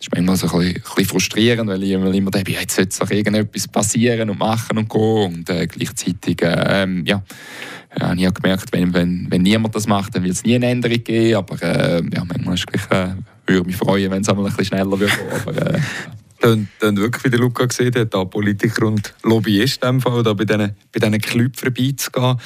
ist 0.00 0.14
manchmal 0.14 0.36
so 0.36 0.46
ein 0.46 0.58
bisschen, 0.58 0.76
ein 0.76 0.82
bisschen 0.82 1.04
frustrierend, 1.06 1.68
weil 1.68 1.82
ich 1.82 1.90
immer, 1.90 2.30
denke, 2.30 2.52
jetzt 2.52 2.76
sollte 2.76 2.98
doch 2.98 3.10
irgendetwas 3.10 3.68
passieren 3.68 4.30
und 4.30 4.38
machen 4.38 4.78
und 4.78 4.88
gehen. 4.88 5.34
Und 5.34 5.50
äh, 5.50 5.66
gleichzeitig, 5.66 6.40
äh, 6.42 6.86
ja, 7.04 7.22
ja, 7.98 8.12
ich 8.14 8.24
habe 8.24 8.40
gemerkt, 8.40 8.72
wenn, 8.72 8.94
wenn, 8.94 9.26
wenn 9.30 9.42
niemand 9.42 9.74
das 9.74 9.88
macht, 9.88 10.14
dann 10.14 10.22
wird 10.22 10.34
es 10.34 10.44
nie 10.44 10.54
eine 10.54 10.66
Änderung 10.66 11.02
geben. 11.02 11.36
Aber 11.36 11.60
äh, 11.62 12.02
ja, 12.14 12.24
manchmal 12.24 12.54
ist 12.54 12.60
es 12.60 12.66
gleich, 12.66 13.00
äh, 13.00 13.14
würde 13.46 13.66
mich 13.66 13.76
freuen, 13.76 14.10
wenn 14.12 14.22
es 14.22 14.28
einmal 14.28 14.46
ein 14.46 14.50
bisschen 14.50 14.76
schneller 14.76 14.98
wird. 14.98 15.18
Aber, 15.44 15.74
äh, 15.74 15.80
dann, 16.40 16.68
dann 16.78 16.96
wirklich, 16.96 17.24
wie 17.24 17.30
der 17.30 17.38
Luca 17.38 17.66
gesehen 17.66 17.94
hat, 17.94 18.12
da 18.12 18.24
Politiker 18.24 18.86
und 18.86 19.14
Lobbyist 19.22 19.84
in 19.84 20.00
Fall, 20.00 20.22
da 20.22 20.32
bei 20.32 20.44
diesen, 20.44 20.74
bei 20.92 20.98
vorbeizugehen. 21.56 22.38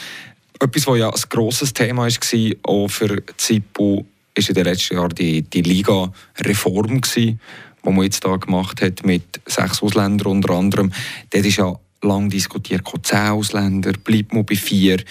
Etwas, 0.61 0.87
was 0.87 0.99
ja 0.99 1.09
ein 1.09 1.23
grosses 1.31 1.73
Thema 1.73 2.07
war, 2.07 2.53
auch 2.63 2.89
für 2.89 3.23
ZIPU, 3.37 4.05
war 4.37 4.49
in 4.49 4.55
den 4.55 4.65
letzten 4.65 4.95
Jahren 4.97 5.15
die, 5.15 5.43
die 5.43 5.63
Liga-Reform, 5.63 7.01
die 7.15 7.39
man 7.85 8.03
jetzt 8.03 8.25
da 8.25 8.37
gemacht 8.37 8.83
hat 8.83 9.05
mit 9.05 9.41
sechs 9.47 9.83
Ausländern 9.83 10.29
unter 10.29 10.55
anderem. 10.55 10.93
Dort 11.31 11.45
ist 11.45 11.57
ja 11.57 11.75
lang 12.03 12.31
diskutiert, 12.31 12.83
zehn 13.03 13.19
Ausländer, 13.19 13.93
bleibt 13.93 14.33
man 14.33 14.45
bei 14.45 14.57
vier. 14.57 15.03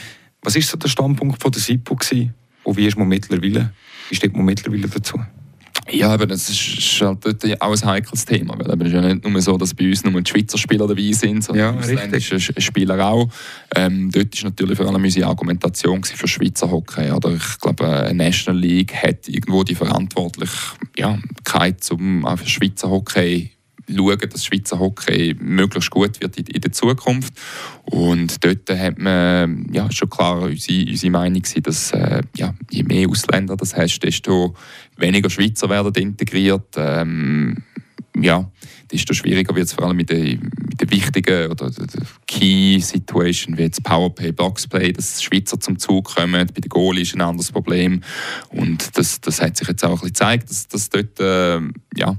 Was 0.42 0.56
war 0.56 0.62
so 0.62 0.78
der 0.78 0.90
Standpunkt 0.90 1.42
von 1.42 1.52
der 1.52 1.62
SIPO 1.62 1.98
und 2.64 2.78
wie 2.78 2.88
ist 2.88 2.98
man 2.98 3.08
mittlerweile? 3.08 3.74
Wie 4.10 4.16
steht 4.16 4.36
man 4.36 4.46
mittlerweile 4.46 4.88
dazu? 4.88 5.20
Ja, 5.92 6.14
aber 6.14 6.28
das 6.28 6.50
ist 6.50 7.02
halt 7.02 7.26
dort 7.26 7.62
auch 7.62 7.72
ein 7.72 7.86
heikles 7.86 8.26
Thema, 8.26 8.58
weil 8.58 8.82
es 8.82 8.88
ist 8.88 8.94
ja 8.94 9.02
nicht 9.02 9.28
nur 9.28 9.42
so, 9.42 9.58
dass 9.58 9.74
bei 9.74 9.90
uns 9.90 10.04
nur 10.04 10.22
die 10.22 10.30
Schweizer 10.30 10.58
Spieler 10.58 10.88
dabei 10.88 11.12
sind, 11.12 11.44
sondern 11.44 11.76
ja, 11.76 11.80
ausländische 11.80 12.40
Spieler 12.40 13.06
auch. 13.06 13.28
Ähm, 13.76 14.10
dort 14.12 14.34
ist 14.34 14.44
natürlich 14.44 14.78
vor 14.78 14.88
allem 14.88 15.04
unsere 15.04 15.28
Argumentation 15.28 16.04
für 16.04 16.28
Schweizer 16.28 16.72
Hockey. 16.72 17.12
Oder 17.12 17.34
ich 17.34 17.60
glaube, 17.60 17.88
eine 17.88 18.14
National 18.14 18.62
League 18.62 18.94
hat 18.94 19.28
irgendwo 19.28 19.64
die 19.64 19.76
Verantwortlichkeit, 19.76 21.92
um 21.92 22.26
auch 22.26 22.38
für 22.38 22.50
Schweizer 22.50 22.90
Hockey 22.90 23.53
schauen, 23.90 24.30
dass 24.30 24.46
Schweizer 24.46 24.80
Hockey 24.80 25.36
möglichst 25.40 25.90
gut 25.90 26.22
wird 26.22 26.38
in, 26.38 26.46
in 26.46 26.62
der 26.62 26.72
Zukunft. 26.72 27.34
Und 27.84 28.44
dort 28.44 28.70
hat 28.70 28.98
man 28.98 29.68
ja, 29.72 29.92
schon 29.92 30.10
klar 30.10 30.42
unsere, 30.44 30.90
unsere 30.90 31.12
Meinung 31.12 31.42
gewesen, 31.42 31.64
dass 31.64 31.92
äh, 31.92 32.22
ja, 32.36 32.54
je 32.70 32.84
mehr 32.84 33.10
Ausländer 33.10 33.56
das 33.58 33.76
hast, 33.76 34.00
desto 34.00 34.56
weniger 34.98 35.30
Schweizer 35.30 35.70
werden 35.70 35.94
integriert. 35.96 36.76
Ähm, 36.78 37.58
ja, 38.20 38.50
desto 38.92 39.14
schwieriger 39.14 39.56
wird 39.56 39.68
es 39.68 39.74
vor 39.74 39.86
allem 39.88 39.98
mit 39.98 40.10
den, 40.10 40.40
mit 40.70 40.80
den 40.80 40.92
wichtigen 40.92 41.52
oder 41.52 41.72
Key 42.28 42.80
Situation 42.80 43.58
wie 43.58 43.64
jetzt 43.64 43.84
Powerplay, 43.84 44.32
Boxplay, 44.32 44.94
dass 44.94 45.22
Schweizer 45.24 45.60
zum 45.60 45.80
Zug 45.80 46.16
kommen. 46.16 46.48
Bei 46.54 46.62
den 46.62 46.70
Goal 46.70 47.00
ist 47.00 47.16
ein 47.16 47.22
anderes 47.22 47.52
Problem 47.52 48.02
und 48.50 48.98
das, 48.98 49.20
das 49.22 49.42
hat 49.42 49.58
sich 49.58 49.68
jetzt 49.68 49.84
auch 49.84 49.90
ein 49.90 49.94
bisschen 49.96 50.10
gezeigt, 50.10 50.50
dass, 50.50 50.68
dass 50.68 50.90
dort 50.90 51.20
äh, 51.20 51.60
ja, 51.96 52.18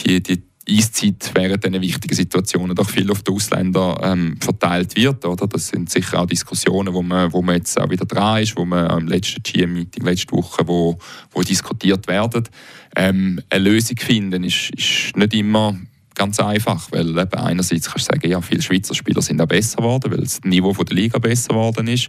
die, 0.00 0.22
die 0.22 0.42
Eiszeit 0.68 1.30
während 1.34 1.64
diesen 1.64 1.80
wichtigen 1.80 2.14
Situationen 2.14 2.74
doch 2.74 2.88
viel 2.88 3.10
auf 3.10 3.22
die 3.22 3.32
Ausländer 3.32 3.98
ähm, 4.02 4.36
verteilt 4.40 4.96
wird. 4.96 5.24
Oder? 5.24 5.46
Das 5.46 5.68
sind 5.68 5.90
sicher 5.90 6.20
auch 6.20 6.26
Diskussionen, 6.26 6.94
wo 6.94 7.02
man, 7.02 7.32
wo 7.32 7.42
man 7.42 7.56
jetzt 7.56 7.78
auch 7.78 7.90
wieder 7.90 8.06
dran 8.06 8.42
ist, 8.42 8.56
wo 8.56 8.64
man 8.64 8.98
im 8.98 9.08
letzten 9.08 9.42
GM-Meeting 9.42 10.04
letzte 10.04 10.32
Woche 10.32 10.66
wo, 10.66 10.98
wo 11.32 11.42
diskutiert 11.42 12.06
werden. 12.08 12.48
Ähm, 12.96 13.40
eine 13.50 13.64
Lösung 13.64 13.98
finden 13.98 14.44
ist, 14.44 14.70
ist 14.70 15.16
nicht 15.16 15.34
immer 15.34 15.76
ganz 16.14 16.38
einfach, 16.40 16.90
weil 16.92 17.10
eben 17.10 17.34
einerseits 17.34 17.90
kannst 17.90 18.08
du 18.08 18.14
sagen, 18.14 18.30
ja, 18.30 18.40
viele 18.40 18.62
Schweizer 18.62 18.94
Spieler 18.94 19.20
sind 19.20 19.40
auch 19.42 19.48
besser 19.48 19.78
geworden, 19.78 20.12
weil 20.12 20.20
das 20.20 20.40
Niveau 20.44 20.72
der 20.72 20.96
Liga 20.96 21.18
besser 21.18 21.48
geworden 21.48 21.88
ist. 21.88 22.08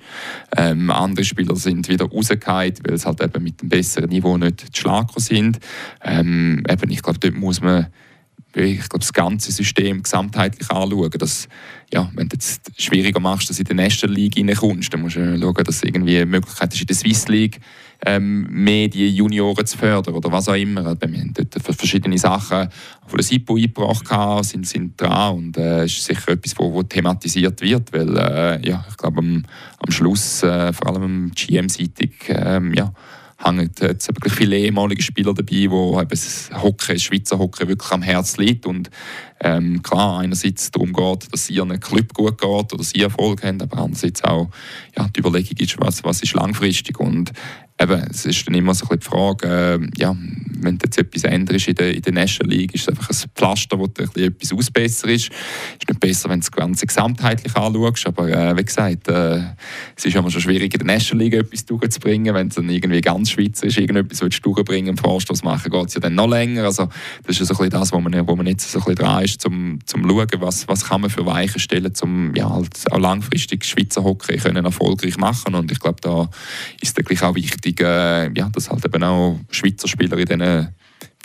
Ähm, 0.55 0.91
andere 0.91 1.25
Spieler 1.25 1.55
sind 1.55 1.89
wieder 1.89 2.05
rausgefallen, 2.05 2.75
weil 2.83 2.93
es 2.93 3.05
halt 3.05 3.21
eben 3.21 3.43
mit 3.43 3.61
dem 3.61 3.69
besseren 3.69 4.09
Niveau 4.09 4.37
nicht 4.37 4.77
schlagbar 4.77 5.19
sind. 5.21 5.59
Ähm, 6.03 6.63
eben, 6.69 6.91
ich 6.91 7.01
glaube, 7.01 7.19
dort 7.19 7.35
muss 7.35 7.61
man 7.61 7.87
ich 8.55 8.89
glaube, 8.89 8.99
das 8.99 9.13
ganze 9.13 9.51
System 9.51 10.03
gesamtheitlich 10.03 10.69
anschauen. 10.69 11.11
Dass, 11.11 11.47
ja, 11.93 12.09
wenn 12.15 12.29
du 12.29 12.37
es 12.37 12.59
schwieriger 12.77 13.19
machst, 13.19 13.49
dass 13.49 13.57
du 13.57 13.61
in 13.61 13.67
die 13.67 13.73
National 13.73 14.15
League 14.15 14.37
reinkommst, 14.37 14.93
dann 14.93 15.01
musst 15.01 15.17
du 15.17 15.39
schauen, 15.39 15.63
dass 15.63 15.83
irgendwie 15.83 16.17
eine 16.17 16.25
Möglichkeit 16.25 16.73
ist, 16.73 16.81
in 16.81 16.87
der 16.87 16.95
Swiss 16.95 17.27
League 17.27 17.59
ähm, 18.05 18.47
mehr 18.49 18.87
die 18.87 19.09
Junioren 19.09 19.65
zu 19.65 19.77
fördern 19.77 20.13
oder 20.13 20.31
was 20.31 20.47
auch 20.49 20.55
immer. 20.55 20.83
Wir 20.99 21.19
haben 21.19 21.33
dort 21.33 21.77
verschiedene 21.77 22.17
Sachen 22.17 22.69
von 23.07 23.17
der 23.17 23.23
SIPO 23.23 23.55
eingebracht, 23.55 24.45
sind, 24.45 24.67
sind 24.67 24.99
dran 24.99 25.35
und 25.35 25.57
äh, 25.57 25.85
ist 25.85 26.03
sicher 26.03 26.29
etwas, 26.29 26.57
wo, 26.57 26.73
wo 26.73 26.83
thematisiert 26.83 27.61
wird, 27.61 27.91
weil 27.93 28.17
äh, 28.17 28.67
ja, 28.67 28.85
ich 28.89 28.97
glaube, 28.97 29.19
am, 29.19 29.43
am 29.79 29.91
Schluss, 29.91 30.43
äh, 30.43 30.73
vor 30.73 30.87
allem 30.87 31.31
GM-seitig, 31.33 32.11
ähm, 32.29 32.73
ja, 32.73 32.93
hängen 33.37 33.69
jetzt 33.79 34.07
wirklich 34.07 34.33
viele 34.33 34.57
ehemalige 34.57 35.01
Spieler 35.01 35.33
dabei, 35.33 35.45
die 35.45 36.07
das 36.09 36.49
Hockey, 36.53 36.97
Schweizer 36.99 37.37
Hockey 37.37 37.67
wirklich 37.67 37.91
am 37.91 38.01
Herzen 38.01 38.41
liegt. 38.41 38.65
Und 38.65 38.89
ähm, 39.41 39.83
klar 39.83 40.19
einerseits 40.19 40.71
darum 40.71 40.93
geht, 40.93 41.31
dass 41.33 41.47
sie 41.47 41.55
ihren 41.55 41.79
Club 41.79 42.13
gut 42.13 42.39
geht 42.39 42.73
oder 42.73 42.83
sie 42.83 43.01
Erfolg 43.01 43.43
haben, 43.43 43.61
aber 43.61 43.77
andererseits 43.77 44.23
auch 44.23 44.49
ja, 44.97 45.07
die 45.09 45.19
Überlegung 45.19 45.57
ist, 45.57 45.79
was, 45.79 46.03
was 46.03 46.21
ist 46.21 46.33
langfristig. 46.33 46.99
Und 46.99 47.33
eben, 47.79 48.07
es 48.09 48.25
ist 48.25 48.47
dann 48.47 48.55
immer 48.55 48.73
so 48.73 48.87
ein 48.89 48.99
die 48.99 49.05
Frage, 49.05 49.47
äh, 49.47 49.99
ja, 49.99 50.15
wenn 50.61 50.77
jetzt 50.81 50.97
etwas 50.97 51.23
änderst 51.23 51.67
in 51.67 51.75
der, 51.75 51.93
in 51.93 52.01
der 52.01 52.13
National 52.13 52.55
League, 52.55 52.73
ist 52.73 52.83
es 52.83 52.89
einfach 52.89 53.09
ein 53.09 53.29
Pflaster, 53.35 53.77
wo 53.77 53.87
du 53.87 54.03
etwas 54.03 54.53
ausbessert 54.53 55.09
ist. 55.09 55.29
Es 55.29 55.77
ist 55.79 55.89
nicht 55.89 55.99
besser, 55.99 56.29
wenn 56.29 56.39
du 56.39 56.45
das 56.45 56.51
Ganze 56.51 56.85
gesamtheitlich 56.85 57.55
anschaust, 57.55 58.07
aber 58.07 58.29
äh, 58.29 58.57
wie 58.57 58.63
gesagt, 58.63 59.07
äh, 59.07 59.41
es 59.95 60.05
ist 60.05 60.15
immer 60.15 60.31
schon 60.31 60.41
schwierig, 60.41 60.73
in 60.73 60.85
der 60.85 60.95
National 60.95 61.25
League 61.25 61.33
etwas 61.33 61.65
durchzubringen. 61.65 62.33
Wenn 62.33 62.47
es 62.47 62.55
dann 62.55 62.69
irgendwie 62.69 63.01
ganz 63.01 63.31
Schweizer 63.31 63.67
ist, 63.67 63.77
irgendetwas 63.77 64.21
willst 64.21 64.45
du 64.45 64.53
durchbringen, 64.53 64.89
einen 64.89 64.97
Vorstoß 64.97 65.43
machen, 65.43 65.71
geht 65.71 65.87
es 65.87 65.95
ja 65.95 65.99
dann 65.99 66.15
noch 66.15 66.29
länger. 66.29 66.63
Also 66.63 66.89
das 67.25 67.39
ist 67.39 67.47
so 67.47 67.53
ein 67.53 67.57
bisschen 67.57 67.69
das, 67.69 67.91
wo 67.91 67.99
man, 67.99 68.27
wo 68.27 68.35
man 68.35 68.47
jetzt 68.47 68.71
so 68.71 68.79
ein 68.79 68.85
bisschen 68.85 68.95
dran 68.95 69.23
ist, 69.23 69.41
zum, 69.41 69.79
zum 69.85 70.09
schauen, 70.09 70.27
was, 70.39 70.67
was 70.67 70.85
kann 70.85 71.01
man 71.01 71.09
für 71.09 71.25
Weichen 71.25 71.59
stellen, 71.59 71.93
um 72.01 72.33
ja, 72.35 72.49
halt 72.49 72.91
auch 72.91 72.99
langfristig 72.99 73.65
Schweizer 73.65 74.03
Hockey 74.03 74.37
können 74.37 74.65
erfolgreich 74.65 75.17
machen 75.17 75.55
und 75.55 75.71
ich 75.71 75.79
glaube, 75.79 75.99
da 76.01 76.29
ist 76.81 76.97
es 76.97 77.23
auch 77.23 77.35
wichtig, 77.35 77.64
äh, 77.65 78.31
ja, 78.33 78.49
dass 78.49 78.69
halt 78.69 78.85
eben 78.85 79.03
auch 79.03 79.39
Schweizer 79.49 79.87
Spieler 79.87 80.17
in 80.17 80.25
diesen 80.25 80.75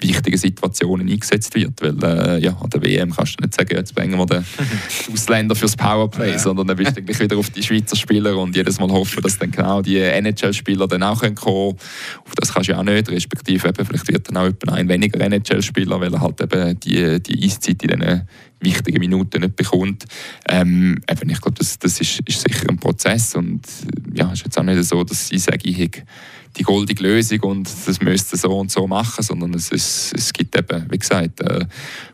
wichtigen 0.02 0.36
Situationen 0.36 1.08
eingesetzt 1.08 1.54
wird. 1.54 1.80
Weil 1.80 2.02
äh, 2.02 2.38
ja, 2.42 2.56
an 2.60 2.70
der 2.70 2.82
WM 2.82 3.14
kannst 3.14 3.38
du 3.38 3.44
nicht 3.44 3.54
sagen, 3.54 3.76
jetzt 3.76 3.94
bringen 3.94 4.18
wir 4.18 4.26
den 4.26 4.44
Ausländer 5.12 5.54
fürs 5.54 5.76
Powerplay, 5.76 6.32
ja. 6.32 6.38
sondern 6.38 6.66
dann 6.66 6.76
bist 6.76 6.96
du 6.96 7.00
eigentlich 7.00 7.20
wieder 7.20 7.36
auf 7.36 7.50
die 7.50 7.62
Schweizer 7.62 7.96
Spieler 7.96 8.36
und 8.36 8.56
jedes 8.56 8.78
Mal 8.80 8.90
hoffen, 8.90 9.22
dass 9.22 9.38
dann 9.38 9.50
genau 9.50 9.82
die 9.82 9.98
NHL-Spieler 9.98 10.86
dann 10.88 11.02
auch 11.02 11.20
kommen 11.20 11.34
können. 11.34 11.76
Auf 12.24 12.34
das 12.36 12.52
kannst 12.52 12.68
du 12.68 12.72
ja 12.72 12.78
auch 12.78 12.84
nicht, 12.84 13.10
respektive 13.10 13.68
eben, 13.68 13.84
vielleicht 13.84 14.08
wird 14.08 14.28
dann 14.28 14.36
auch 14.36 14.72
ein 14.72 14.88
weniger 14.88 15.20
NHL-Spieler, 15.20 16.00
weil 16.00 16.12
er 16.12 16.20
halt 16.20 16.40
eben 16.40 16.80
die, 16.80 17.20
die 17.20 17.44
Eiszeit 17.44 17.82
in 17.82 17.88
diesen 17.88 18.28
wichtigen 18.60 18.98
Minuten 19.00 19.40
nicht 19.40 19.56
bekommt. 19.56 20.04
Ähm, 20.48 21.00
eben, 21.10 21.30
ich 21.30 21.40
glaube, 21.40 21.58
das, 21.58 21.78
das 21.78 22.00
ist, 22.00 22.20
ist 22.26 22.42
sicher 22.42 22.68
ein 22.68 22.78
Prozess 22.78 23.34
und 23.34 23.62
ja, 24.12 24.26
es 24.26 24.40
ist 24.40 24.46
jetzt 24.46 24.58
auch 24.58 24.62
nicht 24.62 24.84
so, 24.84 25.02
dass 25.02 25.30
ich 25.32 25.42
sage, 25.42 25.68
ich 25.68 25.78
habe 25.78 26.06
die 26.56 26.62
goldige 26.62 27.02
Lösung 27.02 27.40
und 27.40 27.70
das 27.86 28.00
müsste 28.00 28.36
so 28.36 28.58
und 28.58 28.70
so 28.70 28.86
machen, 28.86 29.22
sondern 29.22 29.54
es, 29.54 29.70
es, 29.72 30.12
es 30.14 30.32
gibt 30.32 30.56
eben, 30.56 30.86
wie 30.90 30.98
gesagt, 30.98 31.40
äh, 31.40 31.66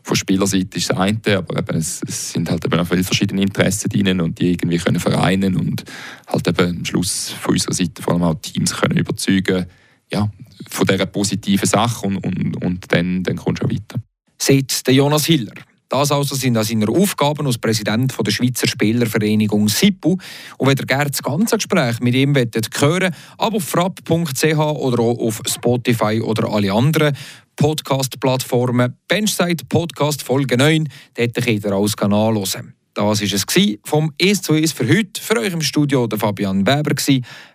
von 0.03 0.15
Spielerseite 0.15 0.77
ist 0.77 0.89
das 0.89 0.97
eine, 0.97 1.37
aber 1.37 1.57
eben, 1.57 1.77
es, 1.77 2.01
es, 2.07 2.31
sind 2.31 2.49
halt 2.49 2.63
eben 2.65 2.79
auch 2.79 2.87
viele 2.87 3.03
verschiedene 3.03 3.41
Interessen 3.41 3.89
drin 3.89 4.21
und 4.21 4.39
die 4.39 4.51
irgendwie 4.51 4.77
können 4.77 4.99
vereinen 4.99 5.55
und 5.55 5.83
halt 6.27 6.47
eben 6.47 6.77
am 6.77 6.85
Schluss 6.85 7.29
von 7.29 7.53
unserer 7.53 7.73
Seite 7.73 8.01
vor 8.01 8.13
allem 8.13 8.23
auch 8.23 8.35
Teams 8.35 8.75
können 8.75 8.97
überzeugen, 8.97 9.65
ja, 10.11 10.29
von 10.69 10.87
dieser 10.87 11.05
positiven 11.05 11.67
Sache 11.67 12.07
und, 12.07 12.17
und, 12.17 12.63
und 12.63 12.91
dann, 12.91 13.23
dann 13.23 13.35
kommst 13.37 13.63
du 13.63 13.67
auch 13.67 13.71
weiter. 13.71 14.01
Seit 14.37 14.85
der 14.85 14.93
Jonas 14.93 15.25
Hiller. 15.25 15.53
Das 15.89 16.11
also 16.11 16.35
sind 16.35 16.57
an 16.57 16.63
seiner 16.63 16.89
Aufgaben 16.89 17.45
als 17.47 17.57
Präsident 17.57 18.13
der 18.19 18.31
Schweizer 18.31 18.67
Spielervereinigung 18.67 19.69
SIPU. 19.69 20.17
Und 20.57 20.67
wenn 20.67 20.77
ihr 20.77 20.85
gerne 20.85 21.09
das 21.09 21.23
ganze 21.23 21.55
Gespräch 21.55 21.99
mit 22.01 22.13
ihm 22.13 22.35
hören 22.35 22.51
wollt, 22.53 23.13
ab 23.37 23.53
auf 23.53 23.63
frapp.ch 23.63 24.57
oder 24.57 24.99
auch 25.01 25.19
auf 25.19 25.41
Spotify 25.47 26.21
oder 26.21 26.49
alle 26.49 26.73
anderen 26.73 27.15
Podcast-Plattformen. 27.55 28.95
Benchside 29.07 29.63
Podcast 29.67 30.21
Folge 30.23 30.57
9, 30.57 30.87
dort 31.15 31.33
könnt 31.35 31.65
ihr 31.65 31.71
alles 31.71 31.97
anhören. 31.97 32.73
Das 32.93 33.05
war 33.05 33.11
es 33.13 33.77
vom 33.85 34.11
«Es 34.17 34.41
zu 34.41 34.55
Es» 34.55 34.71
für 34.71 34.87
heute. 34.87 35.21
Für 35.21 35.39
euch 35.39 35.53
im 35.53 35.61
Studio 35.61 36.07
der 36.07 36.17
Fabian 36.17 36.65
Weber. 36.65 36.95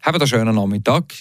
Habt 0.02 0.16
einen 0.16 0.26
schönen 0.26 0.54
Nachmittag. 0.54 1.12